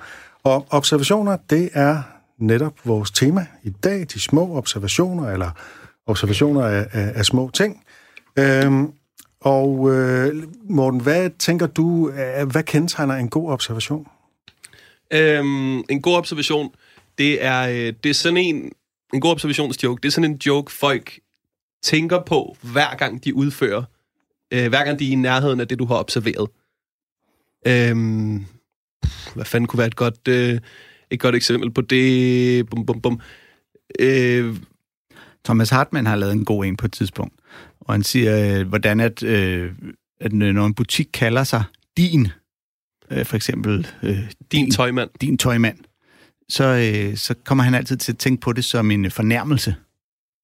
[0.43, 2.03] Og observationer, det er
[2.39, 5.51] netop vores tema i dag, de små observationer, eller
[6.07, 7.85] observationer af, af, af små ting.
[8.39, 8.93] Øhm,
[9.41, 14.07] og øh, Morten, hvad tænker du, øh, hvad kendetegner en god observation?
[15.13, 16.71] Øhm, en god observation,
[17.19, 18.73] det er, øh, det er sådan en,
[19.15, 21.19] en god observationsjoke, det er sådan en joke, folk
[21.85, 23.83] tænker på, hver gang de udfører,
[24.53, 26.49] øh, hver gang de er i nærheden af det, du har observeret.
[27.67, 28.47] Øhm,
[29.35, 30.61] hvad fanden kunne være et godt, øh,
[31.11, 32.71] et godt eksempel på det?
[32.71, 33.21] Bum, bum, bum.
[33.99, 34.57] Øh,
[35.45, 37.35] Thomas Hartmann har lavet en god en på et tidspunkt,
[37.81, 39.73] og han siger, øh, hvordan at, øh,
[40.21, 41.65] at når en butik kalder sig
[41.97, 42.29] din,
[43.11, 45.11] øh, for eksempel øh, din tøjmand.
[45.21, 45.79] din tøjmand,
[46.49, 49.75] så, øh, så kommer han altid til at tænke på det som en fornærmelse.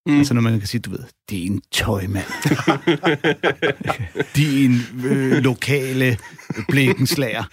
[0.06, 0.18] Mm.
[0.18, 2.26] Altså når man kan sige, du ved, din tøjmand.
[4.36, 6.18] din øh, lokale
[6.68, 7.44] blikkenslager.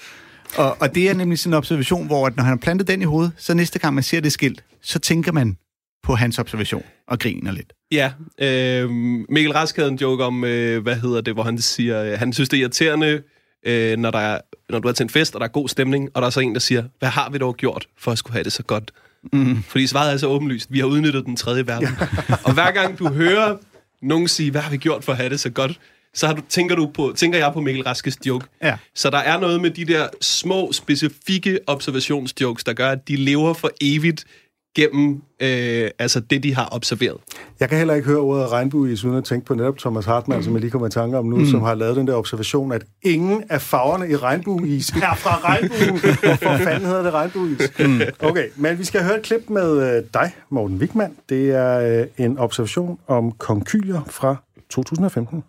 [0.57, 3.01] Og, og det er nemlig sådan en observation, hvor at når han har plantet den
[3.01, 5.57] i hovedet, så næste gang man ser det skilt, så tænker man
[6.03, 7.73] på hans observation og griner lidt.
[7.91, 8.89] Ja, øh,
[9.29, 12.33] Mikkel Rask havde en joke om, øh, hvad hedder det, hvor han siger, øh, han
[12.33, 13.21] synes, det er irriterende,
[13.65, 16.09] øh, når, der er, når du er til en fest, og der er god stemning,
[16.13, 18.33] og der er så en, der siger, hvad har vi dog gjort for at skulle
[18.33, 18.91] have det så godt?
[19.33, 19.63] Mm.
[19.63, 21.89] Fordi svaret er så åbenlyst, vi har udnyttet den tredje verden.
[22.45, 23.57] og hver gang du hører
[24.01, 25.79] nogen sige, hvad har vi gjort for at have det så godt,
[26.13, 28.45] så har du, tænker, du på, tænker jeg på Mikkel Raskes joke.
[28.63, 28.77] Ja.
[28.95, 33.53] Så der er noget med de der små, specifikke observationsjokes, der gør, at de lever
[33.53, 34.25] for evigt
[34.75, 37.17] gennem øh, altså det, de har observeret.
[37.59, 40.43] Jeg kan heller ikke høre ordet regnbueis, uden at tænke på netop Thomas Hartmann, mm.
[40.43, 41.45] som jeg lige kommer i tanke om nu, mm.
[41.45, 45.99] som har lavet den der observation, at ingen af farverne i regnbueis er fra regnbuen.
[45.99, 47.71] Hvorfor fanden hedder det regnbueis?
[47.79, 48.01] Mm.
[48.19, 51.15] Okay, men vi skal høre et klip med øh, dig, Morten Wigman.
[51.29, 54.35] Det er øh, en observation om konkylier fra
[54.69, 55.43] 2015.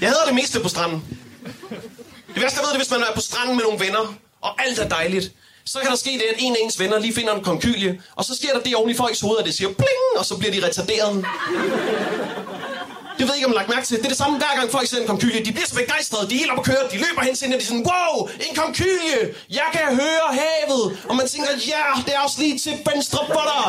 [0.00, 1.02] Jeg hedder det meste på stranden.
[2.34, 4.50] Det værste, jeg ved, det er, hvis man er på stranden med nogle venner, og
[4.66, 5.32] alt er dejligt.
[5.66, 8.24] Så kan der ske det, at en af ens venner lige finder en konkylie, og
[8.24, 10.52] så sker der det oven i folks hoveder, at det siger bling, og så bliver
[10.52, 11.24] de retarderet.
[13.18, 13.96] Det ved jeg ikke, om man lagt mærke til.
[13.96, 15.44] Det er det samme, hver gang folk ser en konkylie.
[15.44, 17.56] De bliver så begejstrede, de er helt op at køre, de løber hen til hende,
[17.56, 20.84] og de er sådan, wow, en konkylie, jeg kan høre havet.
[21.08, 23.66] Og man tænker, ja, det er også lige til venstre for dig.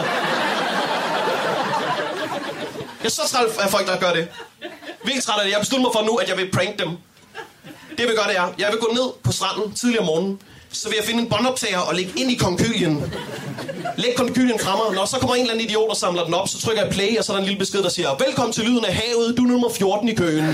[3.02, 4.28] Jeg er så træt af folk, der gør det.
[5.04, 5.52] Virkelig træt af det.
[5.52, 6.90] Jeg beslutter mig for nu, at jeg vil prank dem.
[7.92, 10.42] Det jeg vil gøre, det er, jeg vil gå ned på stranden tidligere om morgenen,
[10.72, 13.14] så vil jeg finde en båndoptager og lægge ind i konkylien.
[13.98, 16.48] Læg konkylien fremad, og Når så kommer en eller anden idiot og samler den op,
[16.48, 18.64] så trykker jeg play, og så er der en lille besked, der siger, Velkommen til
[18.64, 20.46] lyden af havet, du er nummer 14 i køen.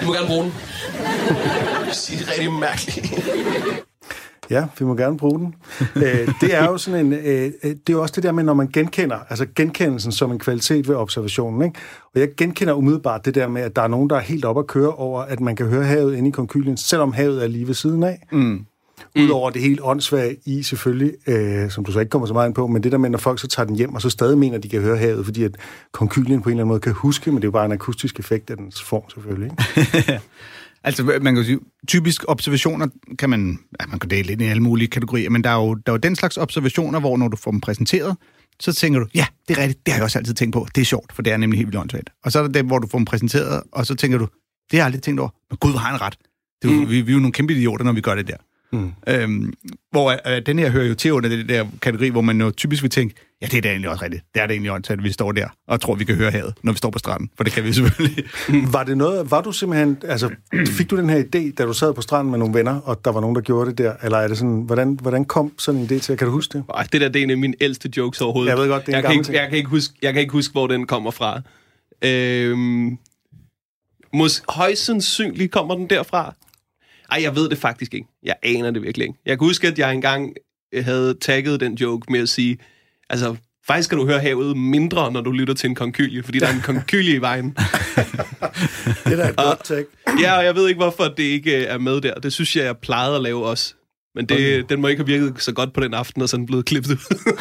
[0.00, 0.54] Du må gerne bruge den.
[1.88, 3.84] Det er rigtig mærkeligt.
[4.50, 5.54] Ja, vi må gerne bruge den.
[5.96, 8.54] Æ, det er jo sådan en, øh, det er jo også det der med, når
[8.54, 11.62] man genkender, altså genkendelsen som en kvalitet ved observationen.
[11.62, 11.78] Ikke?
[12.14, 14.58] Og jeg genkender umiddelbart det der med, at der er nogen, der er helt op
[14.58, 17.66] at køre over, at man kan høre havet inde i konkylien, selvom havet er lige
[17.66, 18.26] ved siden af.
[18.32, 18.66] Mm.
[19.18, 22.54] Udover det helt åndssvage i selvfølgelig, øh, som du så ikke kommer så meget ind
[22.54, 24.56] på, men det der med, når folk så tager den hjem, og så stadig mener,
[24.56, 25.56] at de kan høre havet, fordi at
[25.92, 28.18] konkylien på en eller anden måde kan huske, men det er jo bare en akustisk
[28.18, 29.50] effekt af dens form selvfølgelig.
[29.76, 30.20] Ikke?
[30.84, 32.86] Altså, man kan sige, typisk observationer
[33.18, 35.74] kan man, ja, man kan dele ind i alle mulige kategorier, men der er, jo,
[35.74, 38.16] der er jo den slags observationer, hvor når du får dem præsenteret,
[38.60, 40.80] så tænker du, ja, det er rigtigt, det har jeg også altid tænkt på, det
[40.80, 42.10] er sjovt, for det er nemlig helt vildt.
[42.24, 44.72] Og så er der dem, hvor du får dem præsenteret, og så tænker du, det
[44.72, 46.16] har jeg aldrig tænkt over, men gud, hvor har han ret.
[46.62, 46.90] Det Mm.
[46.90, 48.36] vi, vi er jo nogle kæmpe idioter, når vi gør det der.
[48.72, 48.90] Mm.
[49.08, 49.52] Øhm,
[49.90, 52.82] hvor øh, den her hører jo til under det der kategori, hvor man jo typisk
[52.82, 54.24] vil tænke, ja, det er da egentlig også rigtigt.
[54.34, 56.54] Det er da egentlig åndssvagt, at vi står der og tror, vi kan høre havet,
[56.62, 57.30] når vi står på stranden.
[57.36, 58.24] For det kan vi selvfølgelig.
[58.72, 60.30] Var det noget, var du simpelthen, altså,
[60.78, 63.12] fik du den her idé, da du sad på stranden med nogle venner, og der
[63.12, 63.94] var nogen, der gjorde det der?
[64.02, 66.16] Eller er det sådan, hvordan, hvordan kom sådan en idé til?
[66.16, 66.64] Kan du huske det?
[66.74, 68.50] Ej, det der det er en af mine ældste jokes overhovedet.
[68.50, 69.36] Jeg ved godt, det er en jeg kan, gammel ikke, ting.
[69.36, 71.40] jeg, kan ikke huske, jeg kan ikke huske, hvor den kommer fra.
[72.04, 72.98] Øhm,
[74.12, 76.34] mås, højst sandsynligt kommer den derfra.
[77.10, 78.08] Ej, jeg ved det faktisk ikke.
[78.22, 79.18] Jeg aner det virkelig ikke.
[79.26, 80.34] Jeg kan huske, at jeg engang
[80.74, 82.58] havde tagget den joke med at sige,
[83.10, 86.46] altså, faktisk skal du høre havet mindre, når du lytter til en konkylie, fordi der
[86.46, 87.56] er en konkylie i vejen.
[89.04, 89.84] Det er da et godt tag.
[90.20, 92.14] Ja, og jeg ved ikke, hvorfor det ikke øh, er med der.
[92.14, 93.74] Det synes jeg, jeg plejede at lave også.
[94.14, 94.64] Men det, okay.
[94.68, 96.90] den må ikke have virket så godt på den aften, og så den blevet klippet
[96.90, 97.34] ud.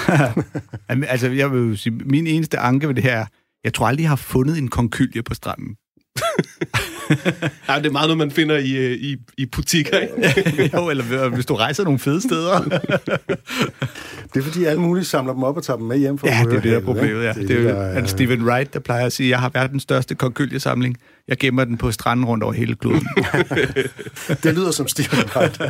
[1.10, 3.26] Altså, jeg vil jo sige, min eneste anke ved det her, er,
[3.64, 5.76] jeg tror aldrig, jeg har fundet en konkylie på stranden.
[7.70, 10.70] ja, det er meget noget, man finder i, øh, i, i butikker, ikke?
[10.78, 12.60] jo, eller hvis du rejser nogle fede steder.
[14.34, 16.40] Det er fordi, alle mulige samler dem op og tager dem med hjem for ja,
[16.42, 17.30] at det er det, der er problemet, ja.
[17.30, 17.48] ikke?
[17.48, 19.84] Det er jo der er det Steven Wright, der plejer at sige, jeg har verdens
[19.84, 20.98] største konkyljesamling.
[21.28, 23.08] Jeg gemmer den på stranden rundt over hele kloden.
[24.44, 25.62] Det lyder som Stephen Wright.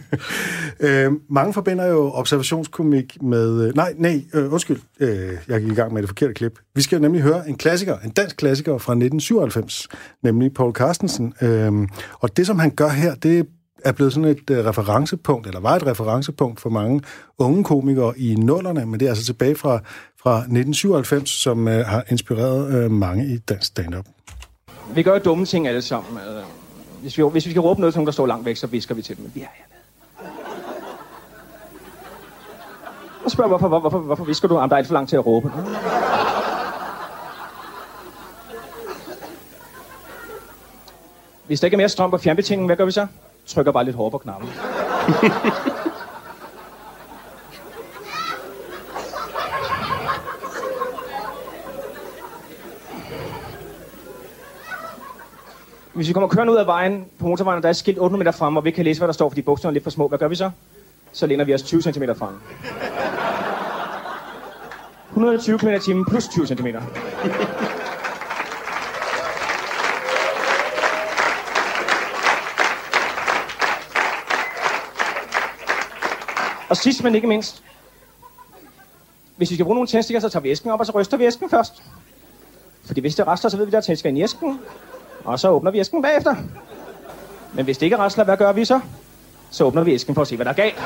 [0.86, 3.68] øh, mange forbinder jo observationskomik med...
[3.68, 4.80] Øh, nej, nej, øh, undskyld.
[5.00, 6.58] Øh, jeg gik i gang med det forkerte klip.
[6.74, 9.88] Vi skal nemlig høre en klassiker, en dansk klassiker fra 1997,
[10.22, 11.34] nemlig Paul Carstensen.
[11.40, 11.72] Øh,
[12.20, 13.46] og det, som han gør her, det
[13.84, 17.00] er blevet sådan et øh, referencepunkt, eller var et referencepunkt for mange
[17.38, 19.80] unge komikere i nullerne, men det er altså tilbage fra,
[20.22, 24.06] fra 1997, som øh, har inspireret øh, mange i dansk stand-up.
[24.94, 26.18] Vi gør jo dumme ting alle sammen.
[26.18, 26.42] Øh.
[27.00, 28.94] Hvis, vi, hvis vi skal råbe noget til nogen, der står langt væk, så visker
[28.94, 29.30] vi til dem.
[29.34, 29.72] vi er hernede.
[33.24, 34.54] Og spørger, hvorfor, hvor- hvorfor, hvorfor visker du?
[34.54, 35.52] Jamen, der er alt for langt til at råbe.
[41.46, 43.06] Hvis der ikke er mere strøm på fjernbetjeningen, hvad gør vi så?
[43.46, 44.48] Trykker bare lidt hårdere på knappen.
[55.96, 58.38] Hvis vi kommer kørende ud af vejen på motorvejen, og der er skilt 800 meter
[58.38, 60.08] frem, og vi ikke kan læse, hvad der står, fordi bogstaverne er lidt for små,
[60.08, 60.50] hvad gør vi så?
[61.12, 62.34] Så læner vi os 20 cm frem.
[65.08, 66.66] 120 km i timen plus 20 cm.
[76.68, 77.62] Og sidst men ikke mindst,
[79.36, 81.24] hvis vi skal bruge nogle tændstikker, så tager vi æsken op, og så ryster vi
[81.24, 81.82] æsken først.
[82.84, 84.60] Fordi hvis det rester, så ved vi, der er tændstikker i æsken.
[85.26, 86.34] Og så åbner vi æsken bagefter.
[87.54, 88.80] Men hvis det ikke rasler, hvad gør vi så?
[89.50, 90.74] Så åbner vi æsken for at se, hvad der er galt.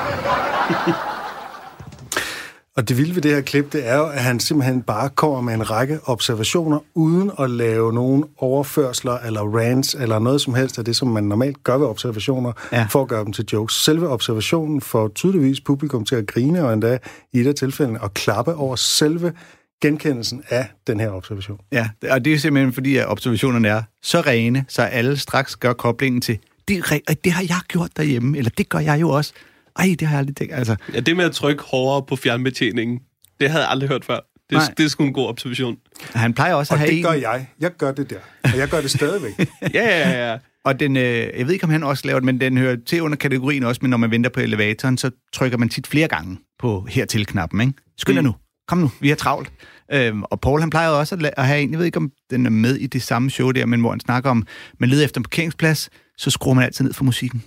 [2.75, 5.41] Og det vilde ved det her klip, det er jo, at han simpelthen bare kommer
[5.41, 10.79] med en række observationer, uden at lave nogen overførsler eller rants eller noget som helst
[10.79, 12.85] af det, som man normalt gør ved observationer, Ja.
[12.89, 13.83] for at gøre dem til jokes.
[13.83, 16.97] Selve observationen får tydeligvis publikum til at grine, og endda
[17.33, 19.33] i et af tilfældene at klappe over selve
[19.81, 21.59] genkendelsen af den her observation.
[21.71, 25.73] Ja, og det er simpelthen fordi, at observationerne er så rene, så alle straks gør
[25.73, 26.83] koblingen til, det,
[27.23, 29.33] det har jeg gjort derhjemme, eller det gør jeg jo også.
[29.79, 30.53] Ej, det har jeg aldrig tænkt.
[30.53, 32.99] Altså, Ja, det med at trykke hårdere på fjernbetjeningen,
[33.39, 34.15] det havde jeg aldrig hørt før.
[34.49, 34.73] Det, Nej.
[34.77, 35.77] det er sgu en god observation.
[36.13, 37.03] han plejer også Og at have det en...
[37.03, 37.47] gør jeg.
[37.59, 38.15] Jeg gør det der.
[38.43, 39.31] Og jeg gør det stadigvæk.
[39.73, 40.37] Ja, ja, ja.
[40.65, 41.03] Og den, øh,
[41.37, 43.79] jeg ved ikke, om han også laver det, men den hører til under kategorien også,
[43.81, 47.73] men når man venter på elevatoren, så trykker man tit flere gange på hertil-knappen, ikke?
[47.97, 48.27] Skynd dig Mm.
[48.27, 48.35] nu.
[48.71, 49.51] Kom nu, vi har travlt.
[49.93, 52.11] Øhm, og Paul, han plejer også at, la- at have en, jeg ved ikke, om
[52.29, 54.47] den er med i det samme show der, men hvor han snakker om,
[54.79, 57.43] man leder efter en parkeringsplads, så skruer man altid ned for musikken,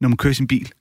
[0.00, 0.72] når man kører sin bil.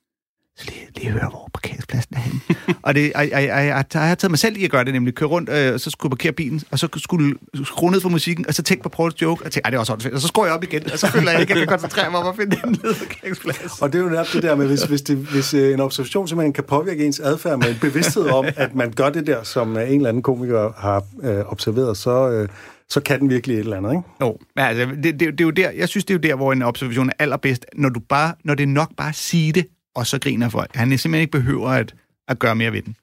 [0.60, 2.40] Så lige, lige høre, hvor parkeringspladsen er henne.
[2.86, 4.94] og det, jeg, jeg, jeg, jeg, jeg har taget mig selv i at gøre det,
[4.94, 8.10] nemlig køre rundt, øh, og så skulle parkere bilen, og så skulle skrue ned for
[8.10, 10.16] musikken, og så tænke på Pauls joke, og tænke, det er også åndssvagt.
[10.16, 12.12] Og så skruer jeg op igen, og så føler jeg ikke, at jeg kan koncentrere
[12.12, 13.82] mig om at finde den nede parkeringsplads.
[13.82, 16.28] Og det er jo netop det der med, hvis, hvis, det, hvis øh, en observation
[16.28, 19.78] simpelthen kan påvirke ens adfærd med en bevidsthed om, at man gør det der, som
[19.78, 22.48] øh, en eller anden komiker har øh, observeret, så, øh,
[22.90, 24.04] så kan den virkelig et eller andet, ikke?
[24.22, 26.36] Jo, men altså, det, det, det, er jo der, jeg synes, det er jo der,
[26.36, 29.66] hvor en observation er allerbedst, når, du bare, når det er nok bare sige det,
[30.00, 30.76] og så griner folk.
[30.76, 31.96] Han simpelthen ikke behøver at,
[32.28, 32.96] at gøre mere ved den.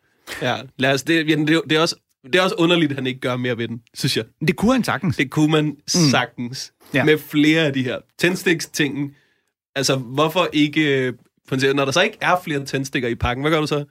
[0.42, 0.56] ja.
[0.78, 3.20] Lad os, det, det, er- det, er også, det er også underligt, at han ikke
[3.20, 4.24] gør mere ved den, synes jeg.
[4.48, 5.16] Det kunne han sagtens.
[5.16, 6.72] Det kunne man sagtens.
[6.94, 6.98] Ja.
[6.98, 7.04] Ja.
[7.04, 9.14] Med flere af de her tændstiks-tingen.
[9.74, 11.06] Altså, hvorfor ikke...
[11.06, 11.12] øh,
[11.74, 13.84] Når der så ikke er flere tændstikker i pakken, hvad gør du så?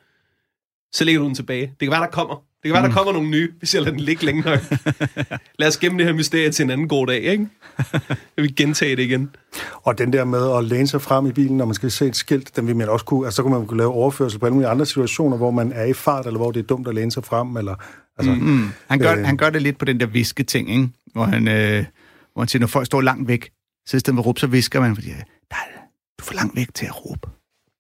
[0.93, 1.61] Så lægger du den tilbage.
[1.61, 2.44] Det kan være, der kommer.
[2.65, 4.59] Det kan være, der kommer nogle nye, hvis jeg lader den ligge længe nok.
[5.59, 7.47] Lad os gemme det her mysterie til en anden god dag, ikke?
[8.13, 9.29] Jeg vil gentage det igen.
[9.75, 12.15] Og den der med at læne sig frem i bilen, når man skal se et
[12.15, 14.53] skilt, den vil man også kunne, altså så kunne man kunne lave overførsel på alle
[14.53, 17.11] mulige andre situationer, hvor man er i fart, eller hvor det er dumt at læne
[17.11, 17.75] sig frem, eller
[18.17, 18.69] altså, mm.
[18.87, 19.25] Han gør, Øh.
[19.25, 20.89] han gør det lidt på den der visketing, ikke?
[21.13, 21.85] Hvor han, øh,
[22.33, 23.49] hvor han siger, når folk står langt væk,
[23.85, 25.15] så i stedet for at råbe, så visker man, fordi, du
[26.19, 27.27] er for langt væk til at råbe.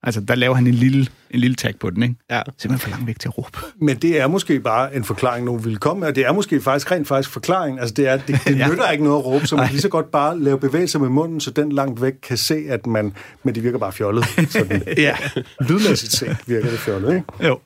[0.05, 2.15] Altså, der laver han en lille, en lille tag på den, ikke?
[2.31, 2.41] Ja.
[2.57, 3.57] Simpelthen for langt væk til at råbe.
[3.81, 6.61] Men det er måske bare en forklaring, nogen vil komme med, og det er måske
[6.61, 7.79] faktisk rent faktisk forklaring.
[7.79, 8.67] Altså det, er, det, det Ja.
[8.69, 11.09] nytter ikke noget at råbe, så man kan lige så godt bare lave bevægelser med
[11.09, 13.13] munden, så den langt væk kan se, at man,
[13.43, 14.25] men det virker bare fjollet.
[14.49, 15.15] Sådan, Ja.
[15.59, 17.47] lydmæssigt set virker det fjollet, ikke?
[17.47, 17.59] Jo.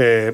[0.00, 0.32] Øh,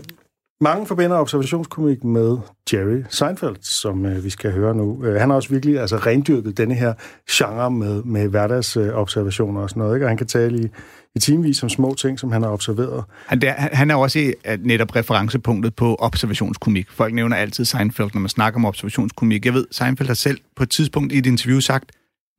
[0.60, 2.38] mange forbinder observationskomik med
[2.72, 5.04] Jerry Seinfeld, som øh, vi skal høre nu.
[5.04, 6.94] Øh, han har også virkelig altså, rendyrket denne her
[7.30, 9.96] genre med, med hverdagsobservationer og sådan noget.
[9.96, 10.06] Ikke?
[10.06, 10.68] Og han kan tale i,
[11.16, 13.04] i timevis om små ting, som han har observeret.
[13.26, 16.90] Han, der, han er også i, at netop referencepunktet på observationskomik.
[16.90, 19.44] Folk nævner altid Seinfeld, når man snakker om observationskomik.
[19.44, 21.92] Jeg ved, Seinfeld har selv på et tidspunkt i et interview sagt,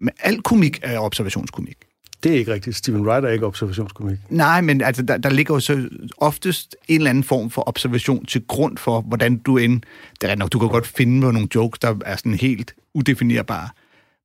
[0.07, 1.75] at al komik er observationskomik.
[2.23, 2.75] Det er ikke rigtigt.
[2.75, 4.17] Steven Wright er ikke observationskomik.
[4.29, 8.25] Nej, men altså, der, der ligger jo så oftest en eller anden form for observation
[8.25, 9.81] til grund for, hvordan du end...
[10.21, 13.69] Det er nok, du kan godt finde nogle jokes, der er sådan helt udefinerbare.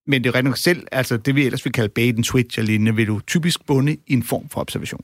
[0.06, 2.64] Men det er nok selv, altså det vi ellers vil kalde bait and switch og
[2.64, 5.00] lignende, vil du typisk bunde i en form for observation.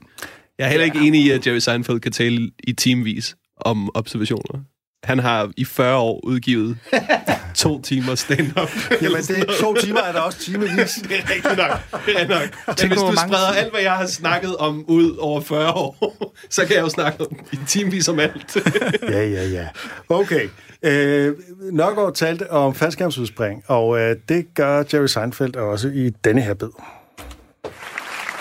[0.57, 4.63] Jeg er heller ikke enig i, at Jerry Seinfeld kan tale i timevis om observationer.
[5.03, 6.77] Han har i 40 år udgivet
[7.55, 8.69] to timer stand-up.
[9.01, 10.91] Jamen, det er to timer, er der også timevis.
[11.09, 12.05] Det er rigtigt nok.
[12.05, 12.77] Det er nok.
[12.81, 16.15] Men hvis du spreder alt, hvad jeg har snakket om ud over 40 år,
[16.49, 18.57] så kan jeg jo snakke om, i timevis om alt.
[19.01, 19.67] Ja, ja, ja.
[20.09, 20.49] Okay.
[20.83, 21.33] Øh,
[21.71, 26.69] Nørgaard talte om faldskærmsudspring, og øh, det gør Jerry Seinfeld også i denne her bid.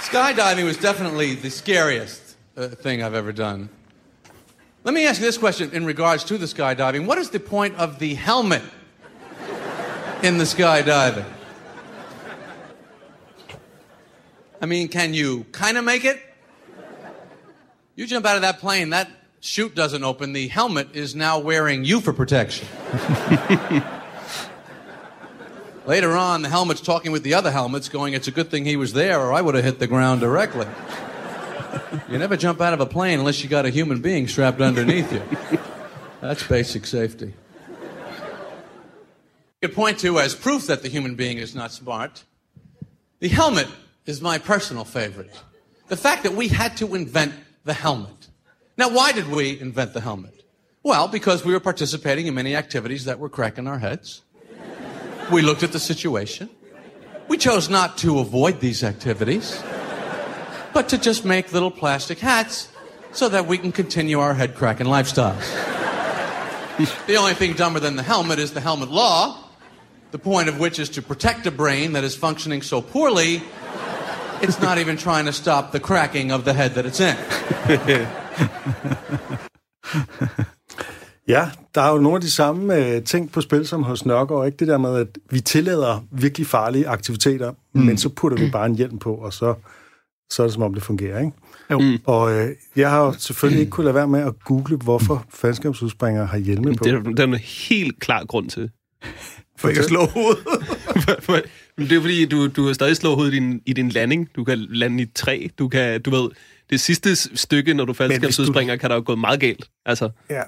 [0.03, 3.69] Skydiving was definitely the scariest uh, thing I've ever done.
[4.87, 7.07] Let me ask you this question in regards to the skydiving.
[7.07, 8.63] What is the point of the helmet
[10.23, 11.25] in the skydiving?
[14.63, 16.23] I mean, can you kind of make it?
[17.97, 21.85] You jump out of that plane, that chute doesn't open, the helmet is now wearing
[21.85, 22.69] you for protection.
[25.85, 28.77] Later on, the helmet's talking with the other helmets, going, It's a good thing he
[28.77, 30.69] was there, or I would have hit the ground directly.
[32.11, 35.13] you never jump out of a plane unless you got a human being strapped underneath
[35.13, 35.23] you.
[36.21, 37.35] That's basic safety.
[39.63, 42.25] You could point to as proof that the human being is not smart.
[43.21, 43.69] The helmet
[44.05, 45.35] is my personal favorite.
[45.89, 47.33] The fact that we had to invent
[47.65, 48.29] the helmet.
[48.77, 50.45] Now, why did we invent the helmet?
[50.83, 54.23] Well, because we were participating in many activities that were cracking our heads.
[55.33, 56.49] We looked at the situation.
[57.29, 59.61] We chose not to avoid these activities,
[60.77, 62.69] but to just make little plastic hats
[63.11, 65.41] so that we can continue our head cracking lifestyles.
[67.07, 69.39] the only thing dumber than the helmet is the helmet law,
[70.11, 73.43] the point of which is to protect a brain that is functioning so poorly,
[74.43, 77.17] it's not even trying to stop the cracking of the head that it's in.
[81.29, 84.47] Ja, der er jo nogle af de samme øh, ting på spil som hos Nørgaard,
[84.47, 84.57] ikke?
[84.57, 87.83] Det der med, at vi tillader virkelig farlige aktiviteter, mm.
[87.83, 89.55] men så putter vi bare en hjelm på, og så,
[90.31, 91.33] så er det som om, det fungerer, ikke?
[91.71, 91.79] Jo.
[91.79, 91.99] Mm.
[92.05, 96.27] Og øh, jeg har jo selvfølgelig ikke kunne lade være med at google, hvorfor faldskærmsudspringere
[96.27, 96.85] har hjelme på.
[96.85, 98.71] Det er, det er en helt klar grund til.
[99.59, 100.45] For ikke at slå hovedet.
[101.79, 104.29] Men det er fordi, du, du har stadig slået hovedet i din, i din landing.
[104.37, 105.47] Du kan lande i et træ.
[105.59, 106.29] Du kan, du ved,
[106.71, 109.69] det sidste stykke, når du faldskærmsudspringer, kan der jo gå meget galt.
[109.87, 110.43] Altså, Ja.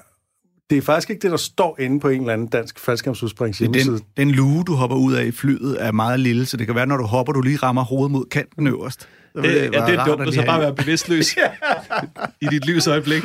[0.69, 3.93] Det er faktisk ikke det, der står inde på en eller anden dansk faldskærmsudsprings hjemmeside.
[3.93, 6.75] Den, den luge, du hopper ud af i flyet, er meget lille, så det kan
[6.75, 9.07] være, når du hopper, du lige rammer hovedet mod kanten øverst.
[9.35, 11.35] Vil det, ja, det er dumt lige så bare være bevidstløs
[12.41, 13.23] i dit livs øjeblik.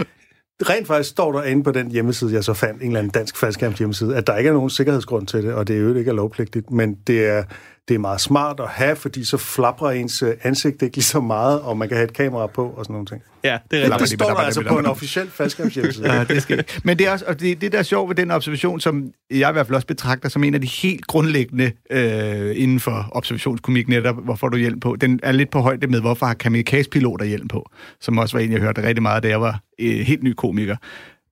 [0.63, 3.37] Rent faktisk står der inde på den hjemmeside, jeg så fandt, en eller anden dansk
[3.37, 6.09] faldskærms hjemmeside, at der ikke er nogen sikkerhedsgrund til det, og det er jo ikke
[6.09, 7.45] er lovpligtigt, men det er,
[7.89, 11.21] det er meget smart at have, fordi så flapper ens øh, ansigt ikke lige så
[11.21, 13.23] meget, og man kan have et kamera på og sådan nogle ting.
[13.45, 14.11] Ja, det er Det rigtigt.
[14.11, 16.13] de står der altså på en officiel faldskærms hjemmeside.
[16.13, 16.65] Ja, det skal.
[16.85, 19.51] Men det er også, og det, det der er sjovt ved den observation, som jeg
[19.51, 23.89] i hvert fald også betragter som en af de helt grundlæggende øh, inden for observationskomik
[23.89, 24.97] netop, hvorfor du hjælp på.
[24.97, 27.71] Den er lidt på højde med, hvorfor har kamikaze-piloter hjælp på,
[28.01, 30.77] som også var en, jeg hørte rigtig meget, da jeg var øh, helt ny komiker.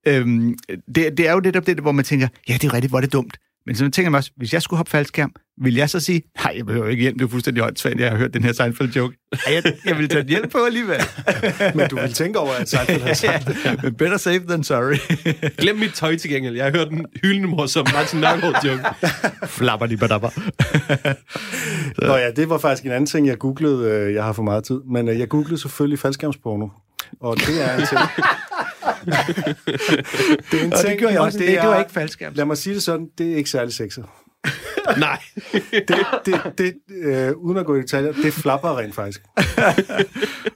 [0.06, 0.54] Øhm,
[0.94, 3.02] det, det er jo netop det, hvor man tænker, ja, det er rigtigt, hvor er
[3.02, 3.36] det dumt.
[3.66, 6.54] Men så tænker man også, hvis jeg skulle hoppe faldskærm, vil jeg så sige, nej,
[6.56, 9.28] jeg behøver ikke hjælp, det er fuldstændig højt jeg har hørt den her Seinfeld-joke.
[9.46, 11.00] Ej, jeg, jeg vil tage hjælp på alligevel.
[11.74, 13.56] Men du vil tænke over, at Seinfeld har sagt det.
[13.82, 14.96] Men better safe than sorry.
[15.62, 16.56] Glem mit tøj til gengæld.
[16.56, 18.82] Jeg har hørt en hyldende morsom Martin Nørgaard joke.
[19.56, 20.30] Flapper de badabber.
[22.06, 23.90] Nå ja, det var faktisk en anden ting, jeg googlede.
[23.90, 24.80] øh, Jeg har for meget tid.
[24.90, 26.68] Men øh, jeg googlede selvfølgelig faldskærmsporno.
[27.20, 28.00] Og det er en ting.
[30.50, 31.38] det er en Og det gjorde jeg også.
[31.38, 32.32] Det, det var ikke faldskærm.
[32.34, 34.04] Lad mig sige det sådan, det er ikke særlig sexet.
[34.98, 35.18] Nej.
[35.88, 39.22] Det, det, det øh, uden at gå i detaljer, det flapper rent faktisk.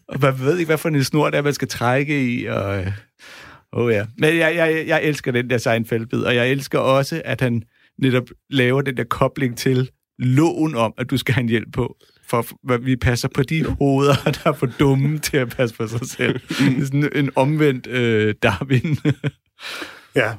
[0.09, 2.45] Og man ved ikke, hvad for en snor det er, man skal trække i.
[2.45, 2.93] Og, øh,
[3.73, 4.07] oh ja.
[4.19, 7.63] Men jeg, jeg, jeg elsker den der Seinfeld-bid, og jeg elsker også, at han
[7.99, 11.97] netop laver den der kobling til loven om, at du skal have en hjælp på.
[12.29, 15.87] For for vi passer på de hoveder, der er for dumme til at passe på
[15.87, 16.41] sig selv.
[16.49, 18.99] Det er sådan en omvendt øh, Darwin.
[20.15, 20.35] Ja.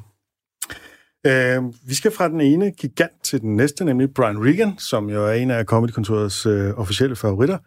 [1.27, 5.27] Øh, vi skal fra den ene gigant til den næste, nemlig Brian Regan, som jo
[5.27, 7.57] er en af Comedy-kontorets øh, officielle favoritter,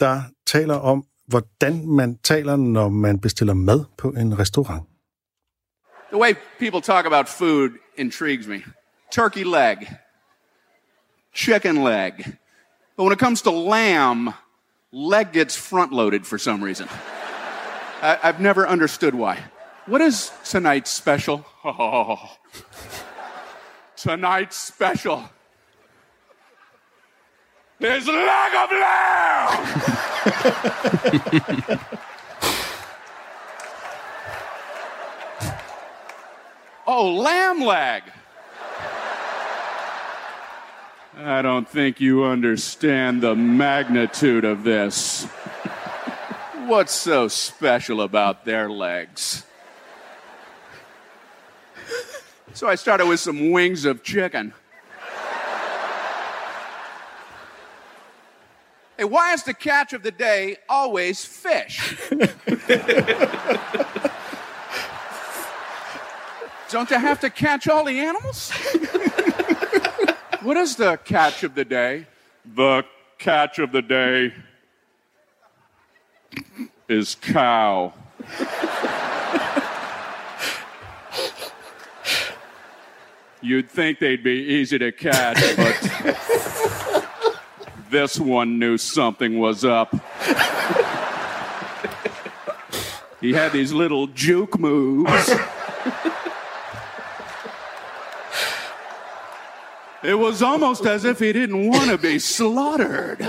[0.00, 4.82] der taler om, hvordan man taler, når man bestiller mad på en restaurant.
[6.12, 8.62] The way people talk about food intrigues me.
[9.12, 9.76] Turkey leg,
[11.34, 12.12] chicken leg.
[13.00, 14.34] But when it comes to lamb,
[14.92, 16.86] leg gets front loaded for some reason.
[18.02, 19.42] I, I've never understood why.
[19.86, 21.46] What is tonight's special?
[21.64, 22.36] Oh,
[23.96, 25.30] tonight's special
[27.80, 29.80] is leg of lamb!
[36.86, 38.02] Oh, lamb leg.
[41.22, 45.24] I don't think you understand the magnitude of this.
[46.64, 49.44] What's so special about their legs?
[52.54, 54.54] So I started with some wings of chicken.
[58.96, 61.98] Hey, why is the catch of the day always fish?
[66.70, 68.52] Don't they have to catch all the animals?
[70.42, 72.06] what is the catch of the day?
[72.44, 72.84] The
[73.18, 74.32] catch of the day
[76.88, 77.92] is cow.
[83.42, 87.08] You'd think they'd be easy to catch, but
[87.90, 89.94] this one knew something was up.
[93.20, 95.32] he had these little juke moves.
[100.02, 103.20] It was almost as if he didn't want to be slaughtered.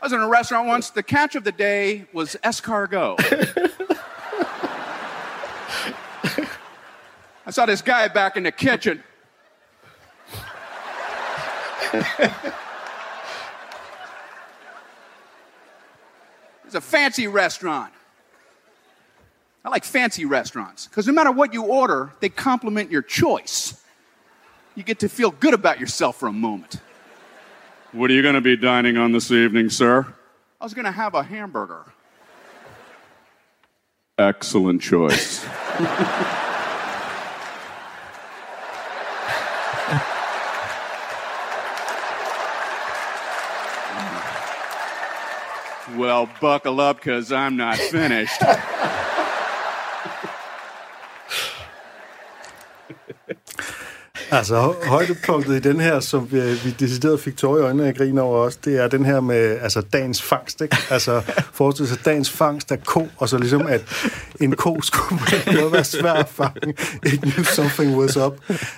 [0.00, 0.90] I was in a restaurant once.
[0.90, 3.18] The catch of the day was escargot.
[7.44, 9.02] I saw this guy back in the kitchen.
[16.64, 17.92] It's a fancy restaurant.
[19.64, 23.80] I like fancy restaurants because no matter what you order, they compliment your choice.
[24.74, 26.76] You get to feel good about yourself for a moment.
[27.92, 30.06] What are you going to be dining on this evening, sir?
[30.60, 31.84] I was going to have a hamburger.
[34.18, 35.46] Excellent choice.
[45.96, 48.40] Well, buckle up, because I'm not finished.
[54.32, 58.18] Altså, højdepunktet i den her, som vi, vi decideret fik tår i øjnene af grin
[58.18, 60.76] over også, det er den her med altså, dagens fangst, ikke?
[60.90, 61.22] Altså,
[61.52, 63.84] forestil sig dagens fangst af ko, og så ligesom, at
[64.40, 65.20] en ko skulle
[65.60, 66.74] måde være svær at fange.
[67.06, 68.32] It knew something was up.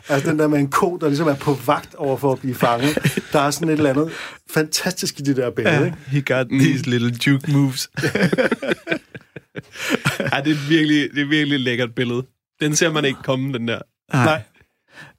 [0.08, 2.54] Altså, den der med en ko, der ligesom er på vagt over for at blive
[2.54, 3.22] fanget.
[3.32, 4.10] Der er sådan et eller andet
[4.50, 5.98] fantastisk i det der billede, ikke?
[6.06, 7.90] He got these little juke moves.
[10.32, 12.22] Ja, det er virkelig, det er virkelig et lækkert billede.
[12.60, 13.78] Den ser man ikke komme, den der.
[14.12, 14.42] Nej.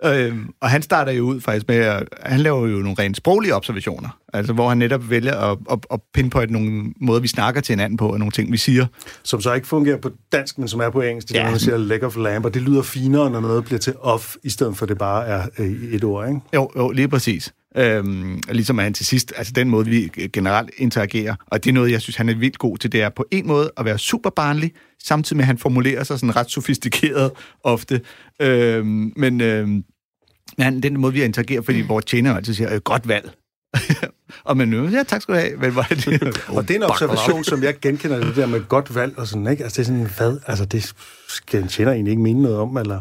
[0.06, 3.56] Øhm, og han starter jo ud faktisk med, at han laver jo nogle rent sproglige
[3.56, 7.74] observationer, altså hvor han netop vælger at, at, at pinpointe nogle måder, vi snakker til
[7.74, 8.86] hinanden på, og nogle ting, vi siger.
[9.24, 11.28] Som så ikke fungerer på dansk, men som er på engelsk.
[11.28, 11.44] Det Ja.
[11.44, 14.36] når man siger leg of lamp, og det lyder finere, når noget bliver til off,
[14.44, 16.40] i stedet for det bare er øh, et ord, ikke?
[16.54, 17.54] Jo, jo lige præcis.
[17.78, 21.92] Øhm, ligesom han til sidst, altså den måde, vi generelt interagerer, og det er noget,
[21.92, 24.30] jeg synes, han er vildt god til, det er på en måde at være super
[24.30, 24.72] barnlig,
[25.04, 27.32] samtidig med, at han formulerer sig sådan ret sofistikeret
[27.64, 28.02] ofte.
[28.42, 29.84] Øhm, men øhm,
[30.60, 33.32] han, den måde, vi interagerer, fordi vores tjener altid siger, øh, godt valg.
[34.50, 35.58] og man øh, ja, tak skal du have.
[35.58, 38.96] Men, er det, Og det er en observation, som jeg genkender det der med godt
[38.96, 39.64] valg og sådan, ikke?
[39.64, 40.40] Altså, det er sådan, hvad?
[40.48, 40.94] Altså, det
[41.28, 43.00] skal en tjener egentlig ikke mene noget om, eller...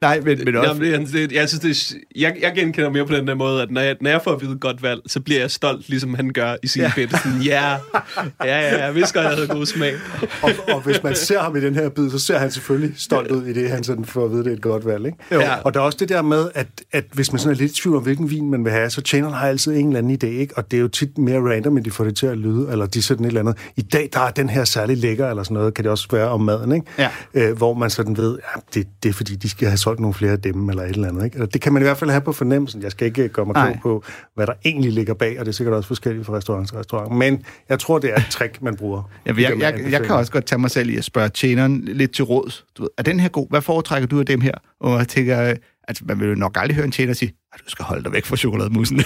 [0.00, 0.82] Nej, men, men også...
[0.82, 3.62] Jamen, det, det, jeg synes, det er, jeg, jeg genkender mere på den der måde,
[3.62, 6.14] at når jeg, når jeg får at vide godt valg, så bliver jeg stolt, ligesom
[6.14, 6.92] han gør i sin ja.
[6.96, 7.10] bit.
[7.10, 9.94] Sådan, ja, ja, ja, jeg vidste godt, jeg havde god smag.
[10.42, 13.30] Og, og hvis man ser ham i den her bid, så ser han selvfølgelig stolt
[13.30, 15.18] ud i det, han sådan får at vide, det er et godt valg, ikke?
[15.32, 15.40] Jo.
[15.40, 15.54] Ja.
[15.54, 17.82] Og der er også det der med, at, at hvis man sådan er lidt i
[17.82, 20.26] tvivl om, hvilken vin man vil have, så tjeneren har altid en eller anden idé,
[20.26, 20.56] ikke?
[20.56, 22.86] Og det er jo tit mere random, end de får det til at lyde, eller
[22.86, 23.56] de sådan et eller andet.
[23.76, 26.28] I dag, der er den her særlig lækker, eller sådan noget, kan det også være
[26.28, 26.86] om maden, ikke?
[26.98, 27.10] Ja.
[27.34, 30.14] Øh, hvor man sådan ved, ja, det, det er fordi, de skal have solgt nogle
[30.14, 31.34] flere af dem, eller et eller andet, ikke?
[31.34, 32.82] Eller det kan man i hvert fald have på fornemmelsen.
[32.82, 35.54] Jeg skal ikke gøre mig klog på, hvad der egentlig ligger bag, og det er
[35.54, 37.12] sikkert også forskelligt fra restaurant til restaurant.
[37.12, 39.02] Men jeg tror, det er et trick, man bruger.
[39.26, 42.14] Jeg, jeg, jeg, jeg kan også godt tage mig selv i at spørge tjeneren lidt
[42.14, 42.64] til råds.
[42.78, 43.46] Du ved, er den her god?
[43.50, 44.52] Hvad foretrækker du af dem her?
[44.80, 45.56] Og jeg tænker, øh,
[45.88, 48.12] altså man vil jo nok aldrig høre en tjener sige, "Ej, du skal holde dig
[48.12, 48.96] væk fra chokolademusen.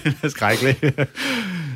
[0.00, 0.84] det er skrækkeligt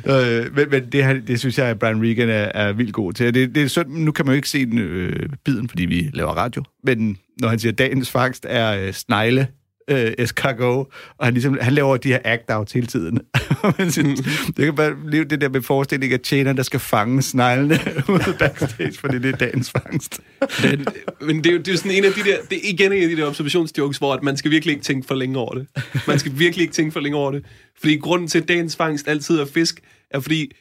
[0.05, 3.13] øh, men men det, her, det synes jeg, at Brian Regan er, er vildt god
[3.13, 3.33] til.
[3.33, 6.09] Det, det er synd, nu kan man jo ikke se den øh, biden, fordi vi
[6.13, 6.63] laver radio.
[6.83, 9.47] Men når han siger, at dagens fangst er øh, snegle,
[9.87, 13.19] øh, escargot, og han, ligesom, han laver de her act-out hele tiden.
[13.89, 17.79] Synes, det kan bare blive det der med forestilling af tjeneren, der skal fange sneglene
[18.09, 20.19] ude backstage, fordi det er dagens fangst.
[20.63, 20.85] Men,
[21.21, 22.93] men det, er jo, det er jo sådan en af de der, det er igen
[22.93, 25.53] en af de der observationsjokes, hvor at man skal virkelig ikke tænke for længe over
[25.53, 25.67] det.
[26.07, 27.45] Man skal virkelig ikke tænke for længe over det.
[27.79, 29.79] Fordi grunden til, at dagens fangst altid er fisk,
[30.11, 30.51] er fordi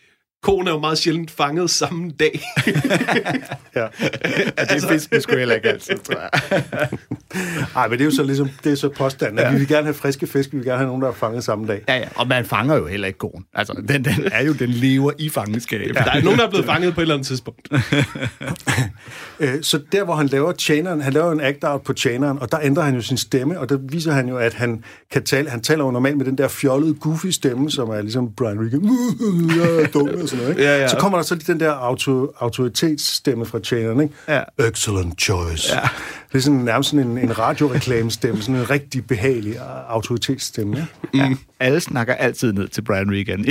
[0.42, 2.40] konen er jo meget sjældent fanget samme dag.
[3.76, 3.80] Ja.
[3.80, 6.30] Ja, det er fisk, det skulle heller ikke altid, tror jeg.
[7.76, 9.52] Ej, men det er jo så ligesom, det er så påstanden, at ja.
[9.52, 11.66] vi vil gerne have friske fisk, vi vil gerne have nogen, der er fanget samme
[11.66, 11.84] dag.
[11.88, 13.44] Ja, ja, og man fanger jo heller ikke konen.
[13.54, 15.94] Altså, den, den er jo, den lever i fangenskab.
[15.94, 17.68] Der er nogen, der er blevet fanget på et eller andet tidspunkt.
[19.40, 22.58] Øh, Så der, hvor han laver tjeneren, han laver en act-out på tjeneren, og der
[22.62, 25.60] ændrer han jo sin stemme, og der viser han jo, at han kan tale, han
[25.60, 28.82] taler jo normalt med den der fjollede, goofy stemme, som er ligesom Brian Regan,
[30.32, 30.70] sådan noget, ikke?
[30.70, 30.88] Ja, ja.
[30.88, 34.14] Så kommer der så lige den der auto, autoritetsstemme fra tjeneren, ikke?
[34.28, 34.42] Ja.
[34.68, 35.74] Excellent choice.
[35.74, 35.80] Ja.
[36.32, 39.54] Det er sådan nærmest sådan en, en radioreklamestemme, sådan en rigtig behagelig
[39.88, 40.76] autoritetsstemme,
[41.14, 41.26] ikke?
[41.26, 41.34] Ja.
[41.60, 43.40] Alle snakker altid ned til Brian Regan.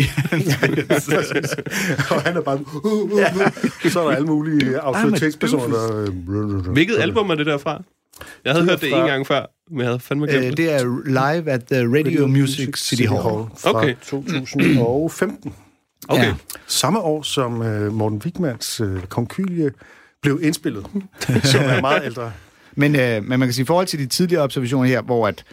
[2.15, 2.59] og han er bare...
[2.83, 3.19] Uh, uh, uh.
[3.91, 6.71] Så er der alle mulige autoritetspersoner, der...
[6.71, 7.83] Hvilket album er det der fra?
[8.45, 10.49] Jeg havde Det hørt det fra- en gang før, men jeg havde fandme glemt Øh,
[10.49, 10.57] det.
[10.57, 13.21] det er live at the Radio Music City Hall.
[13.57, 13.95] fra Okay.
[14.05, 15.53] 2015.
[16.11, 16.25] Okay.
[16.25, 16.33] Ja.
[16.67, 19.71] Samme år som øh, Morten Wigmans øh, konkylie
[20.21, 20.85] blev indspillet,
[21.51, 22.31] som er meget ældre.
[22.75, 25.43] Men, øh, men man kan sige, i forhold til de tidligere observationer her, hvor at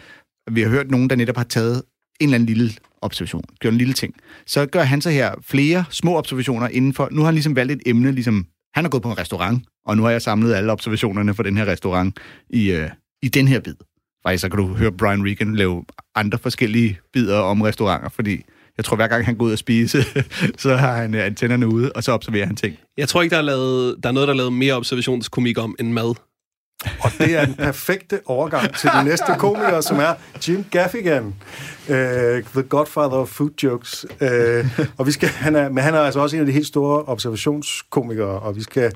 [0.51, 1.83] vi har hørt nogen, der netop har taget
[2.19, 4.13] en eller anden lille observation, gjort en lille ting,
[4.45, 7.07] så gør han så her flere små observationer inden for...
[7.11, 8.45] Nu har han ligesom valgt et emne, ligesom...
[8.73, 11.57] Han har gået på en restaurant, og nu har jeg samlet alle observationerne for den
[11.57, 12.89] her restaurant i, øh,
[13.21, 13.75] i den her bid.
[14.25, 15.83] Faktisk så kan du høre Brian Regan lave
[16.15, 18.43] andre forskellige bidder om restauranter, fordi
[18.79, 20.03] jeg tror, hver gang han går ud og spise,
[20.57, 22.77] så har han øh, antennerne ude, og så observerer han ting.
[22.97, 25.75] Jeg tror ikke, der er, lavet, der er noget, der er lavet mere observationskomik om
[25.79, 26.15] end mad.
[27.03, 30.13] Og det er den perfekte overgang til den næste komiker, som er
[30.47, 31.95] Jim Gaffigan, uh,
[32.53, 34.05] the godfather of food jokes.
[34.21, 36.67] Uh, og vi skal, han er, men han er altså også en af de helt
[36.67, 38.91] store observationskomikere, og vi skal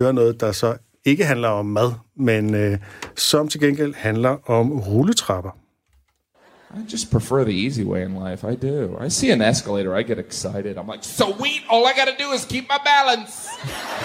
[0.00, 2.78] høre noget, der så ikke handler om mad, men uh,
[3.16, 5.65] som til gengæld handler om rulletrapper.
[6.74, 8.44] I just prefer the easy way in life.
[8.44, 8.96] I do.
[8.98, 10.76] I see an escalator, I get excited.
[10.76, 13.48] I'm like, sweet, all I gotta do is keep my balance.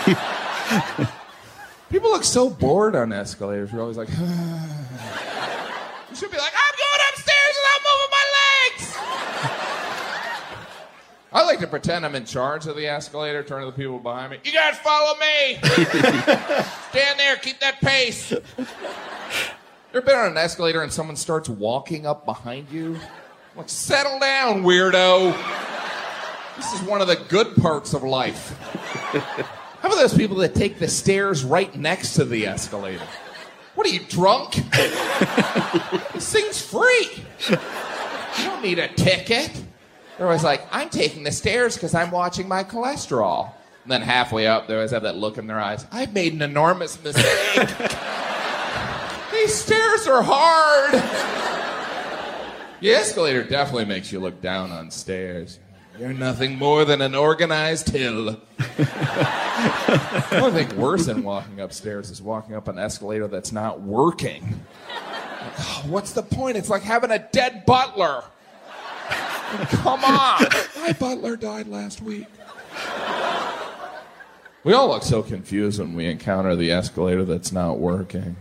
[1.89, 3.73] People look so bored on escalators.
[3.73, 4.23] We're always like, you should
[6.31, 8.95] be like, I'm going upstairs and I'm moving my legs.
[11.33, 14.31] I like to pretend I'm in charge of the escalator, turn to the people behind
[14.31, 14.39] me.
[14.43, 15.55] You guys follow me!
[16.89, 18.33] Stand there, keep that pace.
[19.91, 22.97] You ever been on an escalator and someone starts walking up behind you?
[23.57, 25.35] Like, settle down, weirdo.
[26.55, 28.57] This is one of the good parts of life.
[29.81, 33.05] How about those people that take the stairs right next to the escalator?
[33.75, 34.53] What are you, drunk?
[36.13, 37.09] this thing's free.
[37.49, 39.51] You don't need a ticket.
[40.17, 43.51] They're always like, I'm taking the stairs because I'm watching my cholesterol.
[43.83, 45.85] And then halfway up, they always have that look in their eyes.
[45.91, 47.67] I've made an enormous mistake.
[49.41, 50.93] These stairs are hard.
[52.79, 55.57] The escalator definitely makes you look down on stairs.
[55.99, 58.37] You're nothing more than an organized hill.
[58.77, 64.43] the only thing worse than walking upstairs is walking up an escalator that's not working.
[64.43, 66.55] Like, oh, what's the point?
[66.55, 68.23] It's like having a dead butler.
[69.69, 70.45] Come on.
[70.75, 72.27] My butler died last week.
[74.63, 78.35] We all look so confused when we encounter the escalator that's not working.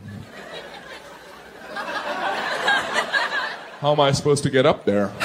[3.80, 5.10] How am I supposed to get up there?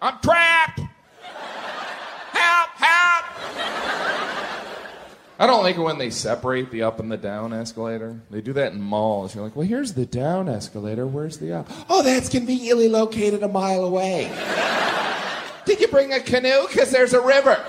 [0.00, 0.80] I'm trapped!
[2.32, 2.70] Help!
[2.70, 3.24] Help!
[5.38, 8.18] I don't like it when they separate the up and the down escalator.
[8.30, 9.34] They do that in malls.
[9.34, 11.06] You're like, well, here's the down escalator.
[11.06, 11.68] Where's the up?
[11.90, 14.32] Oh, that's conveniently located a mile away.
[15.66, 16.66] Did you bring a canoe?
[16.66, 17.62] Because there's a river.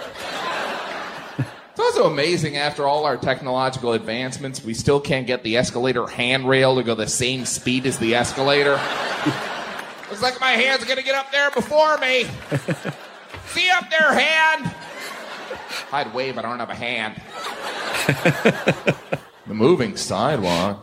[1.74, 6.76] It's also amazing after all our technological advancements, we still can't get the escalator handrail
[6.76, 8.80] to go the same speed as the escalator.
[10.08, 12.26] Looks like my hand's gonna get up there before me.
[13.48, 14.72] See up there, hand.
[15.92, 17.20] I'd wave, but I don't have a hand.
[19.48, 20.80] the moving sidewalk.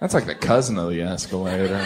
[0.00, 1.78] That's like the cousin of the escalator.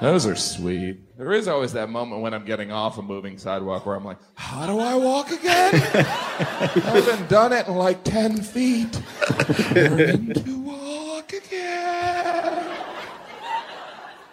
[0.00, 1.18] Those are sweet.
[1.18, 4.16] There is always that moment when I'm getting off a moving sidewalk where I'm like,
[4.34, 5.74] how do I walk again?
[5.74, 8.92] I haven't done it in like 10 feet.
[8.92, 12.76] To walk again.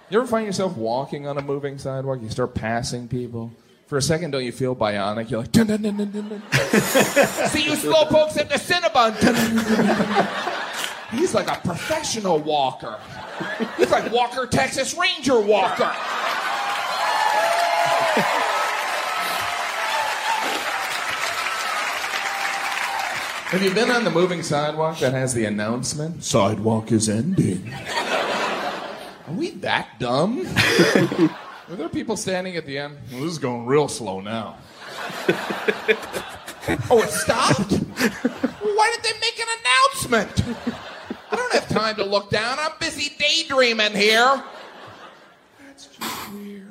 [0.09, 2.20] You ever find yourself walking on a moving sidewalk?
[2.22, 3.51] You start passing people.
[3.88, 5.30] For a second, don't you feel bionic?
[5.30, 6.41] You're like, dun, dun, dun, dun, dun.
[7.49, 9.15] see you slowpokes at the Cinnabon.
[11.12, 12.99] He's like a professional walker.
[13.78, 15.93] He's like Walker, Texas Ranger Walker.
[23.47, 26.22] Have you been on the moving sidewalk that has the announcement?
[26.22, 27.74] Sidewalk is ending.
[27.74, 30.45] Are we that dumb?
[31.70, 32.97] Are there people standing at the end?
[33.10, 34.58] Well, this is going real slow now.
[36.89, 37.72] oh, it stopped?
[37.72, 40.77] Why did they make an announcement?
[41.38, 42.54] I don't have time to look down.
[42.66, 44.32] I'm busy daydreaming here.
[45.60, 46.64] That's just weird.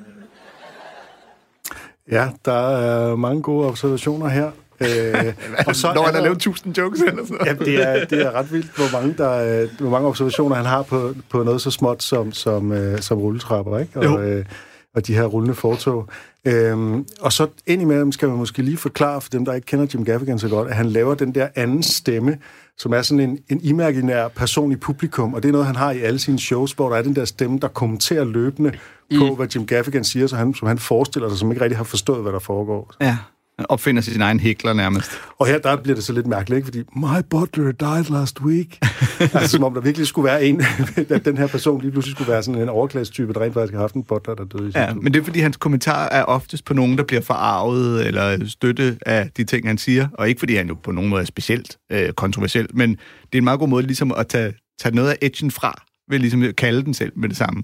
[2.11, 4.51] Ja, der er mange gode observationer her.
[4.81, 5.35] Øh,
[5.69, 7.59] og så Når han har lavet 1000 jokes eller sådan noget.
[7.59, 10.65] Ja, det er, det er ret vildt, hvor mange, der, øh, hvor mange observationer han
[10.65, 14.01] har på, på noget så småt som, som, øh, som rulletrapper, ikke?
[14.01, 14.45] Og, øh,
[14.97, 16.09] og de her rullende fortog.
[16.45, 20.05] Øhm, og så indimellem skal man måske lige forklare for dem, der ikke kender Jim
[20.05, 22.39] Gaffigan så godt, at han laver den der anden stemme,
[22.79, 25.91] som er sådan en, en imaginær person i publikum, og det er noget, han har
[25.91, 28.73] i alle sine shows, hvor der er den der stemme, der kommenterer løbende
[29.11, 29.19] mm.
[29.19, 31.85] på, hvad Jim Gaffigan siger, så han, som han forestiller sig, som ikke rigtig har
[31.85, 32.93] forstået, hvad der foregår.
[33.01, 33.17] Ja.
[33.59, 35.11] Opfinder sin egen hækler nærmest.
[35.39, 36.67] Og her der bliver det så lidt mærkeligt, ikke?
[36.67, 38.79] fordi my butler died last week.
[39.21, 40.63] altså som om der virkelig skulle være en,
[41.11, 43.81] at den her person lige pludselig skulle være sådan en overklasse-type, der rent faktisk har
[43.81, 46.65] haft en butler, der døde i Ja, men det er fordi hans kommentar er oftest
[46.65, 50.55] på nogen, der bliver forarvet eller støtte af de ting, han siger, og ikke fordi
[50.55, 52.99] han jo på nogen måde er specielt øh, kontroversiel, men det
[53.33, 56.53] er en meget god måde ligesom at tage, tage noget af edgen fra, ved ligesom
[56.59, 57.63] kalde den selv med det samme.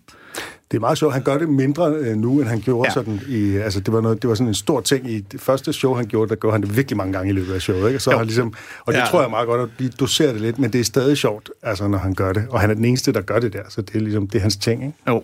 [0.70, 1.14] Det er meget sjovt.
[1.14, 2.95] Han gør det mindre øh, nu, end han gjorde ja.
[2.95, 3.57] sådan i...
[3.57, 6.07] Altså, det var, noget, det var sådan en stor ting i det første show, han
[6.07, 7.88] gjorde, der gjorde han det virkelig mange gange i løbet af showet.
[7.88, 8.01] Ikke?
[8.01, 9.05] Så han ligesom, og det ja.
[9.05, 11.88] tror jeg meget godt, at vi doserer det lidt, men det er stadig sjovt, altså,
[11.88, 12.47] når han gør det.
[12.51, 14.43] Og han er den eneste, der gør det der, så det er ligesom det er
[14.43, 14.82] hans ting.
[14.84, 14.99] Ikke?
[15.09, 15.22] Jo.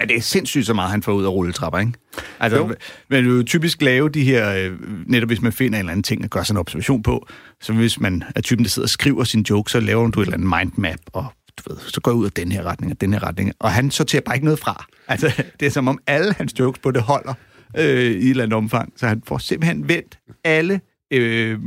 [0.00, 1.92] Ja, det er sindssygt så meget, han får ud af rulletrapper, ikke?
[2.40, 2.66] Altså, jo.
[3.10, 4.72] man vil jo typisk lave de her, øh,
[5.06, 7.26] netop hvis man finder en eller anden ting at gøre sådan en observation på,
[7.60, 10.24] så hvis man er typen, der sidder og skriver sin joke, så laver du et
[10.26, 11.26] eller andet mindmap, og
[11.58, 13.72] du ved, så går jeg ud af den her retning og den her retning, og
[13.72, 14.86] han sorterer bare ikke noget fra.
[15.08, 17.34] Altså, det er som om alle hans jokes på det holder
[17.76, 20.80] øh, i et eller andet omfang, så han får simpelthen vendt alle
[21.10, 21.58] øh,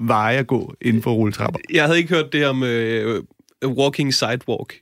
[0.00, 1.60] veje at gå inden for rulletrapper.
[1.72, 3.22] Jeg havde ikke hørt det om øh,
[3.64, 4.74] walking sidewalk.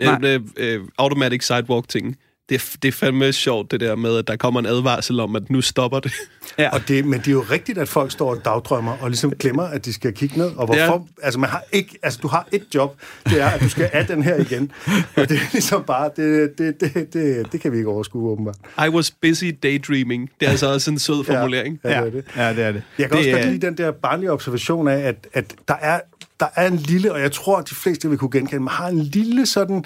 [0.00, 0.20] Nej.
[0.24, 2.16] Øh, øh, automatic sidewalk ting.
[2.48, 5.36] Det, er- det er fandme sjovt, det der med, at der kommer en advarsel om,
[5.36, 6.12] at nu stopper det.
[6.58, 6.68] Ja.
[6.70, 9.62] Og det, men det er jo rigtigt, at folk står og dagdrømmer, og ligesom glemmer,
[9.62, 10.46] at de skal kigge ned.
[10.56, 11.06] Og hvorfor?
[11.20, 11.24] Ja.
[11.26, 14.06] Altså, man har ikke, altså, du har et job, det er, at du skal af
[14.06, 14.72] den her igen.
[15.16, 18.56] Og det er ligesom bare, det, det, det, det, det kan vi ikke overskue, åbenbart.
[18.86, 20.30] I was busy daydreaming.
[20.40, 21.80] Det er altså også en sød formulering.
[21.84, 22.24] Ja, det er det.
[22.36, 22.82] Ja, det er det.
[22.98, 25.74] Jeg kan det også godt er- lide den der barnlige observation af, at, at der,
[25.80, 26.00] er,
[26.40, 28.88] der er en lille, og jeg tror, at de fleste vil kunne genkende, man har
[28.88, 29.84] en lille sådan...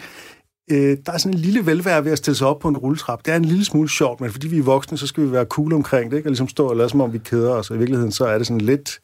[0.71, 3.25] Øh, der er sådan en lille velvære ved at stille sig op på en rulletrap.
[3.25, 5.45] Det er en lille smule sjovt, men fordi vi er voksne, så skal vi være
[5.45, 6.27] cool omkring det, ikke?
[6.27, 7.71] Og ligesom stå og lade som om, vi keder os.
[7.71, 8.99] Og i virkeligheden, så er det sådan lidt,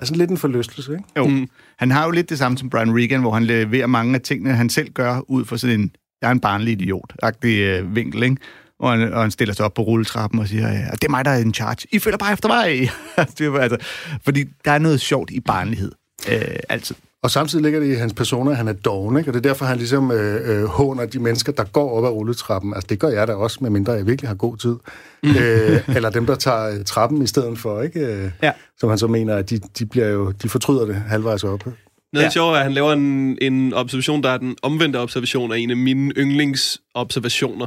[0.00, 1.04] er sådan lidt en forlystelse, ikke?
[1.16, 1.48] Jo, mm.
[1.78, 4.54] han har jo lidt det samme som Brian Regan, hvor han leverer mange af tingene,
[4.54, 5.90] han selv gør, ud fra sådan en,
[6.22, 8.36] jeg er en barnlig idiot-agtig øh, vinkel, ikke?
[8.80, 11.24] Og han, og han stiller sig op på rulletrappen og siger, ja, det er mig,
[11.24, 11.86] der er in charge.
[11.92, 12.90] I følger bare efter mig.
[13.38, 13.78] Det er altså,
[14.24, 15.92] fordi der er noget sjovt i barnlighed.
[16.30, 16.96] Øh, altid.
[17.24, 19.30] Og samtidig ligger det i hans persona, at han er doven, ikke?
[19.30, 22.08] Og det er derfor, han ligesom øh, øh, håner de mennesker, der går op ad
[22.10, 22.74] rulletrappen.
[22.74, 24.76] Altså, det gør jeg da også, medmindre jeg virkelig har god tid.
[25.24, 28.00] øh, eller dem, der tager øh, trappen i stedet for, ikke?
[28.00, 28.52] Øh, Ja.
[28.80, 31.66] Som han så mener, at de, de, bliver jo, de fortryder det halvvejs op.
[31.66, 31.76] Noget
[32.14, 32.20] Ja.
[32.20, 32.30] ja.
[32.30, 35.70] sjovt er, at han laver en, en observation, der er den omvendte observation af en
[35.70, 37.66] af mine yndlingsobservationer.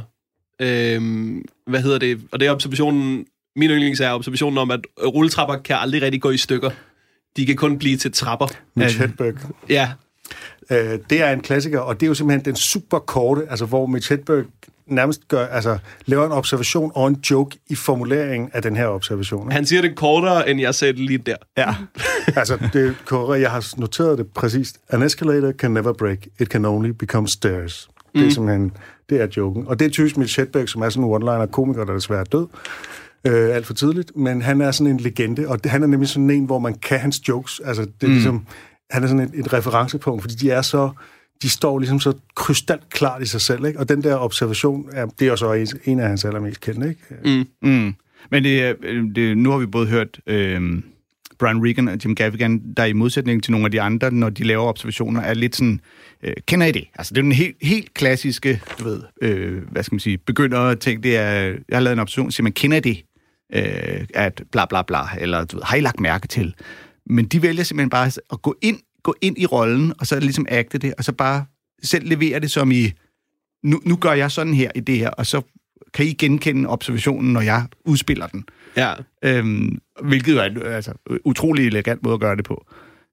[0.62, 2.20] Øhm, hvad hedder det?
[2.32, 3.24] Og det er observationen,
[3.56, 6.70] min yndlings er observationen om, at rulletrapper kan aldrig rigtig gå i stykker.
[7.38, 8.46] De kan kun blive til trapper.
[8.74, 9.34] Mitch Hedberg.
[9.68, 9.88] Ja,
[10.70, 13.86] Øh, det er en klassiker, og det er jo simpelthen den super korte, altså hvor
[13.86, 14.44] Mitch Hedberg
[14.86, 19.42] nærmest gør, altså, laver en observation og en joke i formuleringen af den her observation.
[19.42, 19.54] Ikke?
[19.54, 21.36] han siger det kortere, end jeg sagde det lige der.
[21.56, 21.74] Ja.
[22.40, 23.42] altså, det er korrekt.
[23.42, 24.78] Jeg har noteret det præcist.
[24.88, 26.18] An escalator can never break.
[26.40, 27.88] It can only become stairs.
[28.14, 28.72] Det er simpelthen,
[29.10, 29.66] det er joken.
[29.66, 32.46] Og det er typisk Mitch Hedberg, som er sådan en one-liner-komiker, der desværre er død.
[33.26, 34.16] Øh, alt for tidligt.
[34.16, 36.74] Men han er sådan en legende, og det, han er nemlig sådan en, hvor man
[36.74, 37.60] kan hans jokes.
[37.64, 38.12] Altså, det er mm.
[38.12, 38.46] ligesom,
[38.90, 40.90] han er sådan et, et referencepunkt, fordi de er så
[41.42, 43.78] de står ligesom så krystalklart klart i sig selv, ikke?
[43.78, 47.00] Og den der observation, er, det er jo så en, af hans allermest kendte, ikke?
[47.62, 47.68] Mm.
[47.70, 47.94] Mm.
[48.30, 48.74] Men det, er-
[49.14, 50.82] det, nu har vi både hørt øh,
[51.38, 54.44] Brian Regan og Jim Gaffigan, der i modsætning til nogle af de andre, når de
[54.44, 55.80] laver observationer, er lidt sådan,
[56.22, 56.84] øh, kender I det?
[56.94, 60.74] Altså, det er den helt, helt klassiske, du ved, øh, hvad skal man sige, begynder
[60.74, 63.04] ting, det er, jeg har lavet en observation, siger man, kender I det?
[63.54, 66.54] Øh, at bla bla bla, eller du ved, har I lagt mærke til?
[67.06, 70.46] Men de vælger simpelthen bare at gå ind, gå ind i rollen, og så ligesom
[70.48, 71.44] agte det, og så bare
[71.82, 72.92] selv levere det som i,
[73.62, 75.42] nu, nu gør jeg sådan her i det her, og så
[75.94, 78.44] kan I genkende observationen, når jeg udspiller den.
[78.76, 78.94] Ja.
[79.24, 80.92] Øhm, hvilket jo er en altså,
[81.24, 82.66] utrolig elegant måde at gøre det på,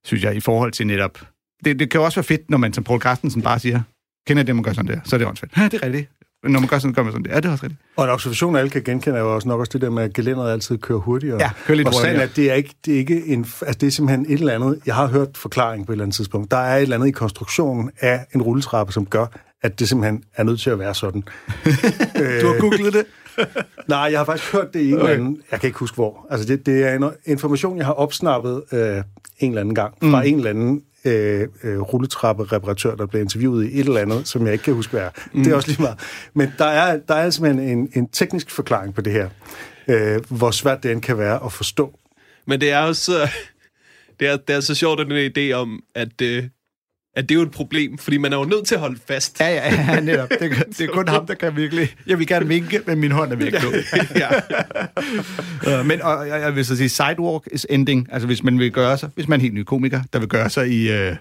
[0.03, 1.27] synes jeg, i forhold til netop...
[1.65, 3.81] Det, det kan jo også være fedt, når man som Paul Carstensen bare siger,
[4.27, 4.99] kender det, man gør sådan der?
[5.03, 5.57] Så er det åndssvagt.
[5.57, 6.09] Ja, det er rigtigt.
[6.49, 7.81] Når man gør sådan, gør man sådan det er også rigtigt.
[7.95, 10.13] Og en observation, alle kan genkende, er jo også nok også det der med, at
[10.13, 11.37] gelænderet altid kører hurtigere.
[11.41, 12.15] Ja, kører lidt og hurtigere.
[12.15, 13.39] er, at det er, ikke, det er ikke en...
[13.39, 14.79] Altså, det er simpelthen et eller andet...
[14.85, 16.51] Jeg har hørt forklaring på et eller andet tidspunkt.
[16.51, 19.25] Der er et eller andet i konstruktionen af en rulletrappe, som gør,
[19.61, 21.23] at det simpelthen er nødt til at være sådan.
[22.41, 23.05] Du har googlet det?
[23.87, 25.41] Nej, jeg har faktisk hørt det i en eller anden...
[25.51, 26.27] Jeg kan ikke huske hvor.
[26.29, 29.03] Altså, det, det er en information, jeg har opsnappet øh,
[29.39, 30.27] en eller anden gang fra mm.
[30.27, 34.53] en eller anden øh, øh, rulletrappe-reparatør, der blev interviewet i et eller andet, som jeg
[34.53, 35.09] ikke kan huske, hvad er.
[35.33, 35.43] Mm.
[35.43, 35.99] Det er også lige meget.
[36.33, 39.29] Men der er, der er simpelthen en, en teknisk forklaring på det her.
[39.87, 41.99] Øh, hvor svært det end kan være at forstå.
[42.47, 43.11] Men det er også...
[44.19, 46.43] Det er, det er så sjovt, at den idé om, at, øh,
[47.15, 49.39] at det er jo et problem, fordi man er jo nødt til at holde fast.
[49.39, 50.29] Ja, ja, ja, netop.
[50.29, 51.89] Det, er- det er kun ham, der kan virkelig...
[52.07, 53.69] Jeg vil gerne vinke, men min hånd er væk nu.
[54.21, 54.27] ja.
[55.79, 58.07] Øh, Men og, jeg, jeg vil så sige, sidewalk is ending.
[58.11, 60.49] Altså hvis man vil gøre sig, hvis man er helt ny komiker, der vil gøre
[60.49, 61.15] sig i, øh,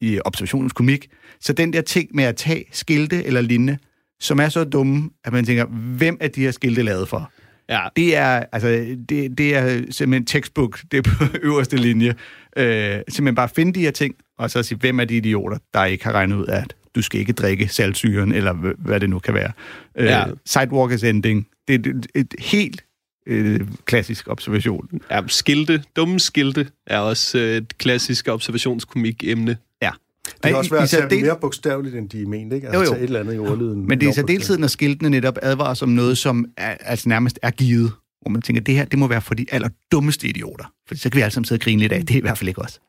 [0.00, 1.08] i observationens komik,
[1.40, 3.78] så den der ting med at tage skilte eller lignende,
[4.20, 5.64] som er så dumme, at man tænker,
[5.96, 7.30] hvem er de her skilte lavet for?
[7.70, 7.80] Ja.
[7.96, 8.68] Det er, altså,
[9.08, 12.14] det, det er simpelthen textbook, det er på øverste linje.
[12.56, 15.84] Øh, simpelthen bare finde de her ting, og så sige, hvem er de idioter, der
[15.84, 19.10] ikke har regnet ud af, at du skal ikke drikke saltsyren, eller hv- hvad det
[19.10, 19.52] nu kan være.
[19.98, 20.24] Øh, Ja.
[20.46, 21.46] Sidewalk is ending.
[21.68, 22.84] Det er et, et helt
[23.26, 24.88] øh, klassisk observation.
[25.10, 29.56] ja, skilte, dumme skilte, er også øh, et klassisk observationskomik-emne.
[29.82, 29.90] Ja.
[30.26, 32.66] Det kan også være at tage særdeles- mere bogstaveligt, end de er ment, ikke?
[32.66, 32.90] Altså Jo, jo.
[32.92, 33.86] tage et eller andet i ordlyden.
[33.86, 37.38] Men det er i særdeleshed, når skiltene netop advarer som noget, som er, altså nærmest
[37.42, 37.92] er givet.
[38.22, 40.72] Hvor man tænker, det her det må være for de allerdummeste idioter.
[40.88, 42.00] For så kan vi alle sammen sidde og grine lidt af.
[42.00, 42.80] Det er i hvert fald ikke os.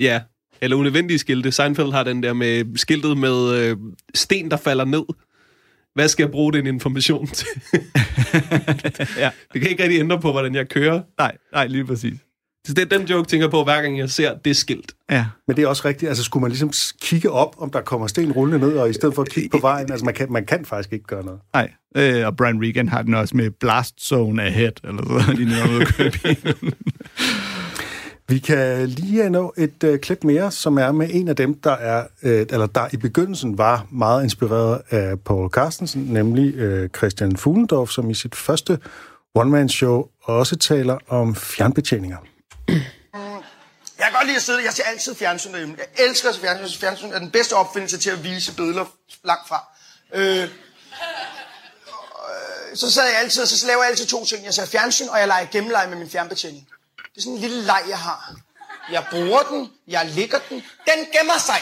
[0.00, 0.20] Ja,
[0.60, 1.52] eller unødvendige skilte.
[1.52, 3.76] Seinfeld har den der med skiltet med øh,
[4.14, 5.02] sten, der falder ned.
[5.94, 7.46] Hvad skal jeg bruge den information til?
[9.18, 9.30] Ja.
[9.52, 11.00] Det kan ikke rigtig ændre på, hvordan jeg kører.
[11.18, 12.14] Nej, nej, lige præcis.
[12.68, 14.92] Så det er den joke, tænker på, hver gang jeg ser det skilt.
[15.10, 15.26] Ja.
[15.46, 16.08] Men det er også rigtigt.
[16.08, 19.14] Altså, skulle man ligesom kigge op, om der kommer sten rullende ned, og i stedet
[19.14, 21.40] for at kigge på vejen, altså, man kan, man kan faktisk ikke gøre noget.
[21.54, 25.48] Nej, øh, og Brian Regan har den også med blast zone ahead, eller så, lige
[25.70, 26.74] ude at køre bilen.
[28.28, 31.72] Vi kan lige nå et øh, klip mere, som er med en af dem, der
[31.72, 37.36] er øh, eller der i begyndelsen var meget inspireret af Paul Carstensen, nemlig øh, Christian
[37.36, 38.78] Fuglendorf, som i sit første
[39.34, 42.16] one-man-show også taler om fjernbetjeninger.
[43.98, 45.76] Jeg kan godt lide at sidde, jeg ser altid fjernsyn derhjemme.
[45.78, 46.80] Jeg elsker at se fjernsyn.
[46.80, 48.84] Fjernsyn er den bedste opfindelse til at vise billeder
[49.24, 49.64] langt fra.
[50.14, 50.48] Øh, øh
[52.74, 54.44] så sad jeg altid, og så laver jeg altid to ting.
[54.44, 56.68] Jeg ser fjernsyn, og jeg leger gennemleje med min fjernbetjening.
[56.96, 58.34] Det er sådan en lille leg, jeg har.
[58.90, 61.60] Jeg bruger den, jeg ligger den, den gemmer sig.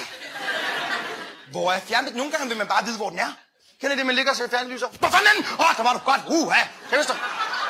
[1.50, 2.16] Hvor er fjernbetjeningen?
[2.16, 3.32] Nogle gange vil man bare vide, hvor den er.
[3.80, 4.86] Kender I det, man ligger og ser fjernsyn, så...
[4.98, 5.44] Hvor fanden er den?
[5.44, 6.20] Åh, oh, der var du godt.
[6.26, 6.60] Uha.
[6.90, 7.16] Tænk, hvis.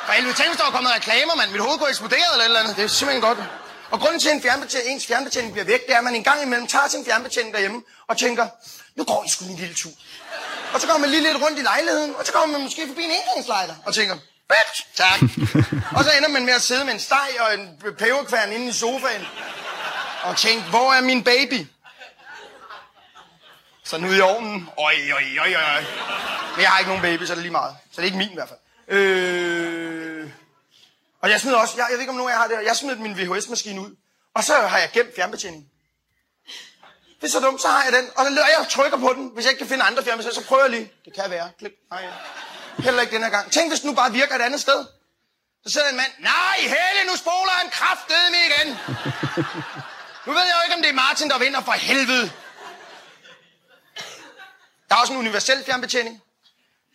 [0.07, 1.51] For helvede, tænk, hvis der var kommet reklamer, mand.
[1.51, 2.75] Mit hoved kunne eksplodere eller et eller andet.
[2.75, 3.39] Det er simpelthen godt.
[3.91, 6.23] Og grunden til, at en fjernbetjening, ens fjernbetjening bliver væk, det er, at man en
[6.23, 8.47] gang imellem tager sin fjernbetjening derhjemme og tænker,
[8.95, 9.91] nu går I sgu en lille tur.
[10.73, 13.03] Og så kommer man lige lidt rundt i lejligheden, og så kommer man måske forbi
[13.03, 14.15] en engangslejder og tænker,
[14.51, 15.19] bitch, tak.
[15.97, 17.63] og så ender man med at sidde med en steg og en
[17.97, 19.25] peberkværn inde i sofaen
[20.23, 21.67] og tænke, hvor er min baby?
[23.83, 24.69] Så nu i ovnen.
[24.77, 25.83] Oj, oj, oj, oj.
[26.55, 27.75] Men jeg har ikke nogen baby, så er det lige meget.
[27.91, 28.59] Så det er ikke min i hvert fald.
[28.87, 30.29] Øh...
[31.21, 32.75] Og jeg smed også, jeg, jeg ved ikke om nogen af jer har det, jeg
[32.75, 33.95] smed min VHS-maskine ud.
[34.33, 35.69] Og så har jeg gemt fjernbetjeningen.
[37.21, 38.09] Det er så dumt, så har jeg den.
[38.15, 39.31] Og så lader jeg trykker på den.
[39.33, 40.91] Hvis jeg ikke kan finde andre fjernbetjeninger, så prøver jeg lige.
[41.05, 41.51] Det kan være.
[41.59, 41.71] Klik.
[41.91, 42.11] Nej, ja.
[42.83, 43.51] Heller ikke den her gang.
[43.51, 44.85] Tænk, hvis den nu bare virker et andet sted.
[45.65, 46.11] Så sidder en mand.
[46.19, 48.67] Nej, Helle, nu spoler han kraftedeme igen.
[50.25, 52.31] nu ved jeg jo ikke, om det er Martin, der vinder for helvede.
[54.89, 56.21] Der er også en universel fjernbetjening.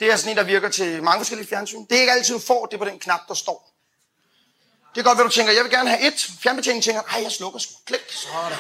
[0.03, 1.85] Det er sådan en, der virker til mange forskellige fjernsyn.
[1.91, 3.71] Det er ikke altid, du får det på den knap, der står.
[4.95, 5.53] Det er godt, hvad du tænker.
[5.53, 6.31] Jeg vil gerne have et.
[6.43, 7.73] Fjernbetjening tænker, ej, jeg slukker sgu.
[7.87, 8.01] Klik.
[8.11, 8.59] Sådan.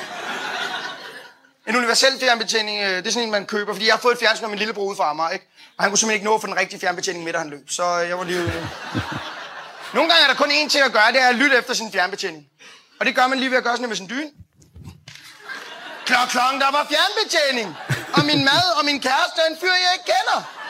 [1.69, 4.19] En universel fjernbetjening, øh, det er sådan en, man køber, fordi jeg har fået et
[4.19, 5.47] fjernsyn af min lillebror ude fra Amager, ikke?
[5.77, 7.71] Og han kunne simpelthen ikke nå for den rigtige fjernbetjening midt, da han løb.
[7.71, 8.43] Så øh, jeg var lige.
[9.97, 11.93] Nogle gange er der kun én ting at gøre, det er at lytte efter sin
[11.93, 12.47] fjernbetjening.
[13.01, 14.31] Og det gør man lige ved at gøre sådan med sin dyne.
[16.07, 17.77] Klok, klok, der var fjernbetjening.
[18.17, 20.62] Og min mad og min kæreste er en fyr, jeg ikke kender.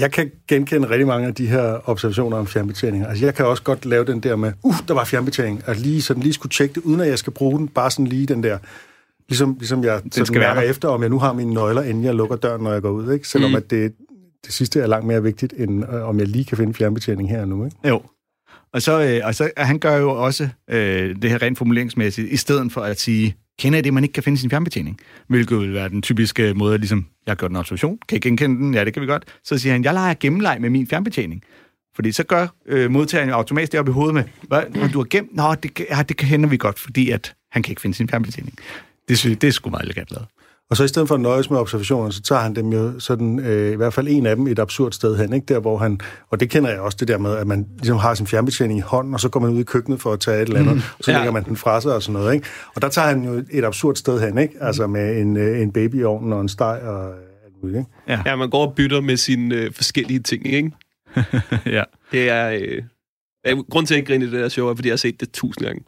[0.00, 3.08] Jeg kan genkende rigtig mange af de her observationer om fjernbetjeninger.
[3.08, 6.02] Altså, jeg kan også godt lave den der med, uh, der var fjernbetjening, at lige
[6.02, 8.42] sådan lige skulle tjekke det, uden at jeg skal bruge den, bare sådan lige den
[8.42, 8.58] der,
[9.28, 10.70] ligesom, ligesom jeg sådan skal være mærker der.
[10.70, 13.12] efter, om jeg nu har mine nøgler, inden jeg lukker døren, når jeg går ud,
[13.12, 13.28] ikke?
[13.28, 13.56] Selvom mm.
[13.56, 13.92] at det,
[14.44, 17.40] det sidste er langt mere vigtigt, end øh, om jeg lige kan finde fjernbetjening her
[17.40, 17.76] og nu, ikke?
[17.88, 18.02] Jo.
[18.72, 22.36] Og så, øh, og så han gør jo også øh, det her rent formuleringsmæssigt, i
[22.36, 24.98] stedet for at sige, kender I det, man ikke kan finde sin fjernbetjening?
[25.28, 28.56] Hvilket vil være den typiske måde, ligesom, jeg har gjort en observation, kan I genkende
[28.56, 28.74] den?
[28.74, 29.24] Ja, det kan vi godt.
[29.44, 31.42] Så siger han, jeg leger gennemleg med min fjernbetjening.
[31.94, 34.98] Fordi så gør øh, modtageren jo automatisk det op i hovedet med, hvad, når du
[34.98, 37.96] har gemt, nå, det, ja, det kan vi godt, fordi at han kan ikke finde
[37.96, 38.58] sin fjernbetjening.
[39.08, 40.28] Det, synes, det er sgu meget elegant lavet.
[40.70, 43.38] Og så i stedet for at nøjes med observationer, så tager han dem jo sådan,
[43.40, 45.54] øh, i hvert fald en af dem, et absurd sted hen, ikke?
[45.54, 46.00] Der, hvor han,
[46.30, 48.82] og det kender jeg også, det der med, at man ligesom har sin fjernbetjening i
[48.82, 50.82] hånden, og så går man ud i køkkenet for at tage et eller andet, mm.
[50.98, 51.16] og så Ja.
[51.16, 52.46] lægger man den fra sig og sådan noget, ikke?
[52.74, 54.54] Og der tager han jo et absurd sted hen, ikke?
[54.60, 57.90] Altså med en, øh, en baby i ovnen og en steg og alt muligt, ikke?
[58.08, 58.20] Ja.
[58.26, 60.70] Ja, man går og bytter med sine øh, forskellige ting, ikke?
[61.76, 61.82] ja.
[62.12, 62.48] Det er...
[62.50, 62.82] Øh,
[63.70, 65.30] grunden til, at jeg ikke griner det der show, er, fordi jeg har set det
[65.32, 65.82] tusind gange.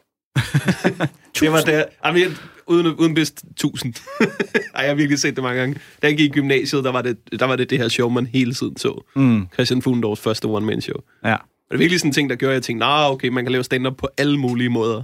[1.39, 1.83] Det var der...
[2.05, 2.31] Jamen, jeg,
[2.67, 3.93] uden, uden bedst tusind.
[4.75, 5.75] Ej, jeg har virkelig set det mange gange.
[6.01, 8.25] Da jeg gik i gymnasiet, der var det der var det, det her show, man
[8.25, 9.03] hele tiden så.
[9.15, 9.47] Mm.
[9.53, 10.97] Christian Fuglendorfs første one-man-show.
[11.25, 11.33] Ja.
[11.33, 13.45] Og det er virkelig sådan en ting, der gør, at jeg tænkte, nah, okay, man
[13.45, 15.03] kan lave stand-up på alle mulige måder.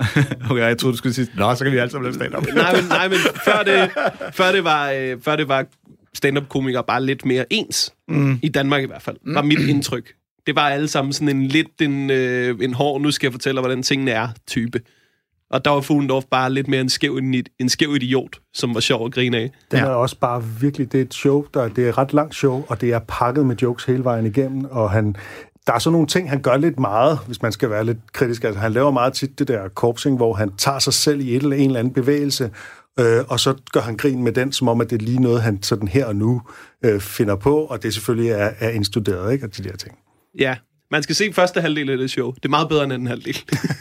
[0.50, 2.54] Okay, jeg troede, du skulle sige, nå, så kan vi alle sammen lave stand-up.
[2.54, 3.90] nej, men, nej, men før det,
[4.34, 5.66] før det var, øh, før det var
[6.14, 7.92] stand-up-komikere bare lidt mere ens.
[8.08, 8.38] Mm.
[8.42, 9.16] I Danmark i hvert fald.
[9.34, 10.14] Var mit indtryk.
[10.46, 13.56] Det var alle sammen sådan en lidt en, øh, en hård, nu skal jeg fortælle
[13.56, 14.80] dig, hvordan tingene er, type.
[15.50, 18.80] Og der var Fuglendorf bare lidt mere en skæv, en, en skæv idiot, som var
[18.80, 19.50] sjov at grine af.
[19.70, 19.84] Den ja.
[19.84, 22.64] er også bare virkelig, det er et show, der, det er et ret langt show,
[22.68, 25.16] og det er pakket med jokes hele vejen igennem, og han,
[25.66, 28.44] der er sådan nogle ting, han gør lidt meget, hvis man skal være lidt kritisk.
[28.44, 31.42] Altså, han laver meget tit det der korpsing, hvor han tager sig selv i et
[31.42, 32.50] eller en eller anden bevægelse,
[33.00, 35.42] øh, og så gør han grin med den, som om, at det er lige noget,
[35.42, 36.42] han sådan her og nu
[36.84, 39.46] øh, finder på, og det selvfølgelig er, er indstuderet, ikke?
[39.46, 39.98] Og de der ting.
[40.38, 40.56] Ja,
[40.90, 42.32] man skal se første halvdel af det show.
[42.32, 43.38] Det er meget bedre end anden halvdel.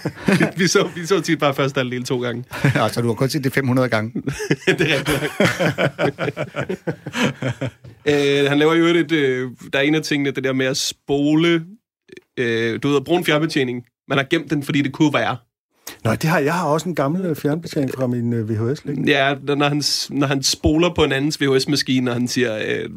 [0.60, 2.43] vi, så, vi så tit bare første halvdel to gange.
[2.84, 4.12] altså, du har kun set det 500 gange.
[4.80, 5.32] det er rigtigt.
[8.06, 10.78] øh, han laver jo et, øh, der er en af tingene, det der med at
[10.78, 11.66] spole,
[12.39, 13.84] øh, du ved, at bruge en fjernbetjening.
[14.08, 15.38] Man har gemt den, fordi det kunne være.
[16.04, 19.04] Nå, det har, jeg har også en gammel øh, fjernbetjening fra min øh, VHS, ikke?
[19.08, 22.89] Ja, når han, når han spoler på en andens VHS-maskine, og han siger, øh,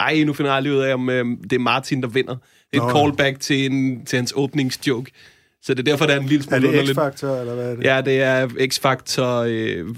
[0.00, 2.36] ej, nu finder jeg aldrig ud af, om øh, det er Martin, der vinder.
[2.72, 2.98] Det er et Nå.
[2.98, 5.10] callback til, en, til hans åbningsjoke.
[5.62, 6.98] Så det er derfor, der er en lille Er smule det underligt.
[6.98, 7.84] X-Factor, eller hvad er det?
[7.84, 9.94] Ja, det er X-Factor, øh,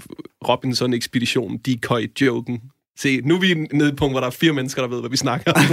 [0.47, 2.61] Robinson-ekspedition, decoy-joken.
[2.97, 4.99] Se, nu er vi nede i et punkt, hvor der er fire mennesker, der ved,
[4.99, 5.61] hvad vi snakker om.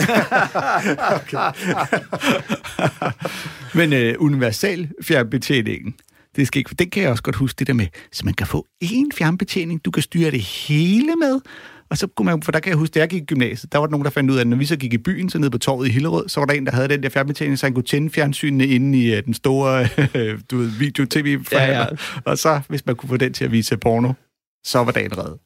[3.78, 5.94] Men øh, universal fjernbetjeningen,
[6.36, 8.46] det skal ikke, den kan jeg også godt huske, det der med, så man kan
[8.46, 11.40] få én fjernbetjening, du kan styre det hele med,
[11.92, 13.78] og så kunne man, for der kan jeg huske, da jeg gik i gymnasiet, der
[13.78, 15.38] var der nogen, der fandt ud af, at når vi så gik i byen, så
[15.38, 17.66] nede på torvet i Hillerød, så var der en, der havde den der fjernbetjening, så
[17.66, 19.86] han kunne tænde fjernsynene inde i uh, den store
[20.50, 21.86] du ved, video-tv Ja, ja.
[22.24, 24.12] Og så, hvis man kunne få den til at vise porno,
[24.64, 25.38] så var dagen reddet.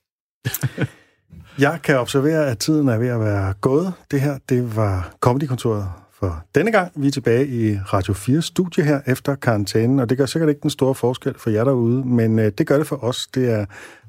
[1.59, 3.93] Jeg kan observere, at tiden er ved at være gået.
[4.11, 6.93] Det her, det var Comedykontoret for denne gang.
[6.97, 10.61] Vi er tilbage i Radio 4 studie her efter karantænen, og det gør sikkert ikke
[10.63, 13.27] den store forskel for jer derude, men øh, det gør det for os.
[13.27, 13.67] Det er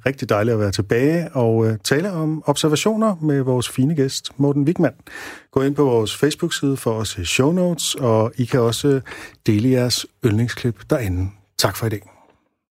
[0.08, 4.64] rigtig dejligt at være tilbage og øh, tale om observationer med vores fine gæst, Morten
[4.64, 4.93] Wigman.
[5.51, 9.01] Gå ind på vores Facebook-side for at se show notes, og I kan også øh,
[9.47, 11.30] dele jeres yndlingsklip derinde.
[11.58, 12.16] Tak for i dag.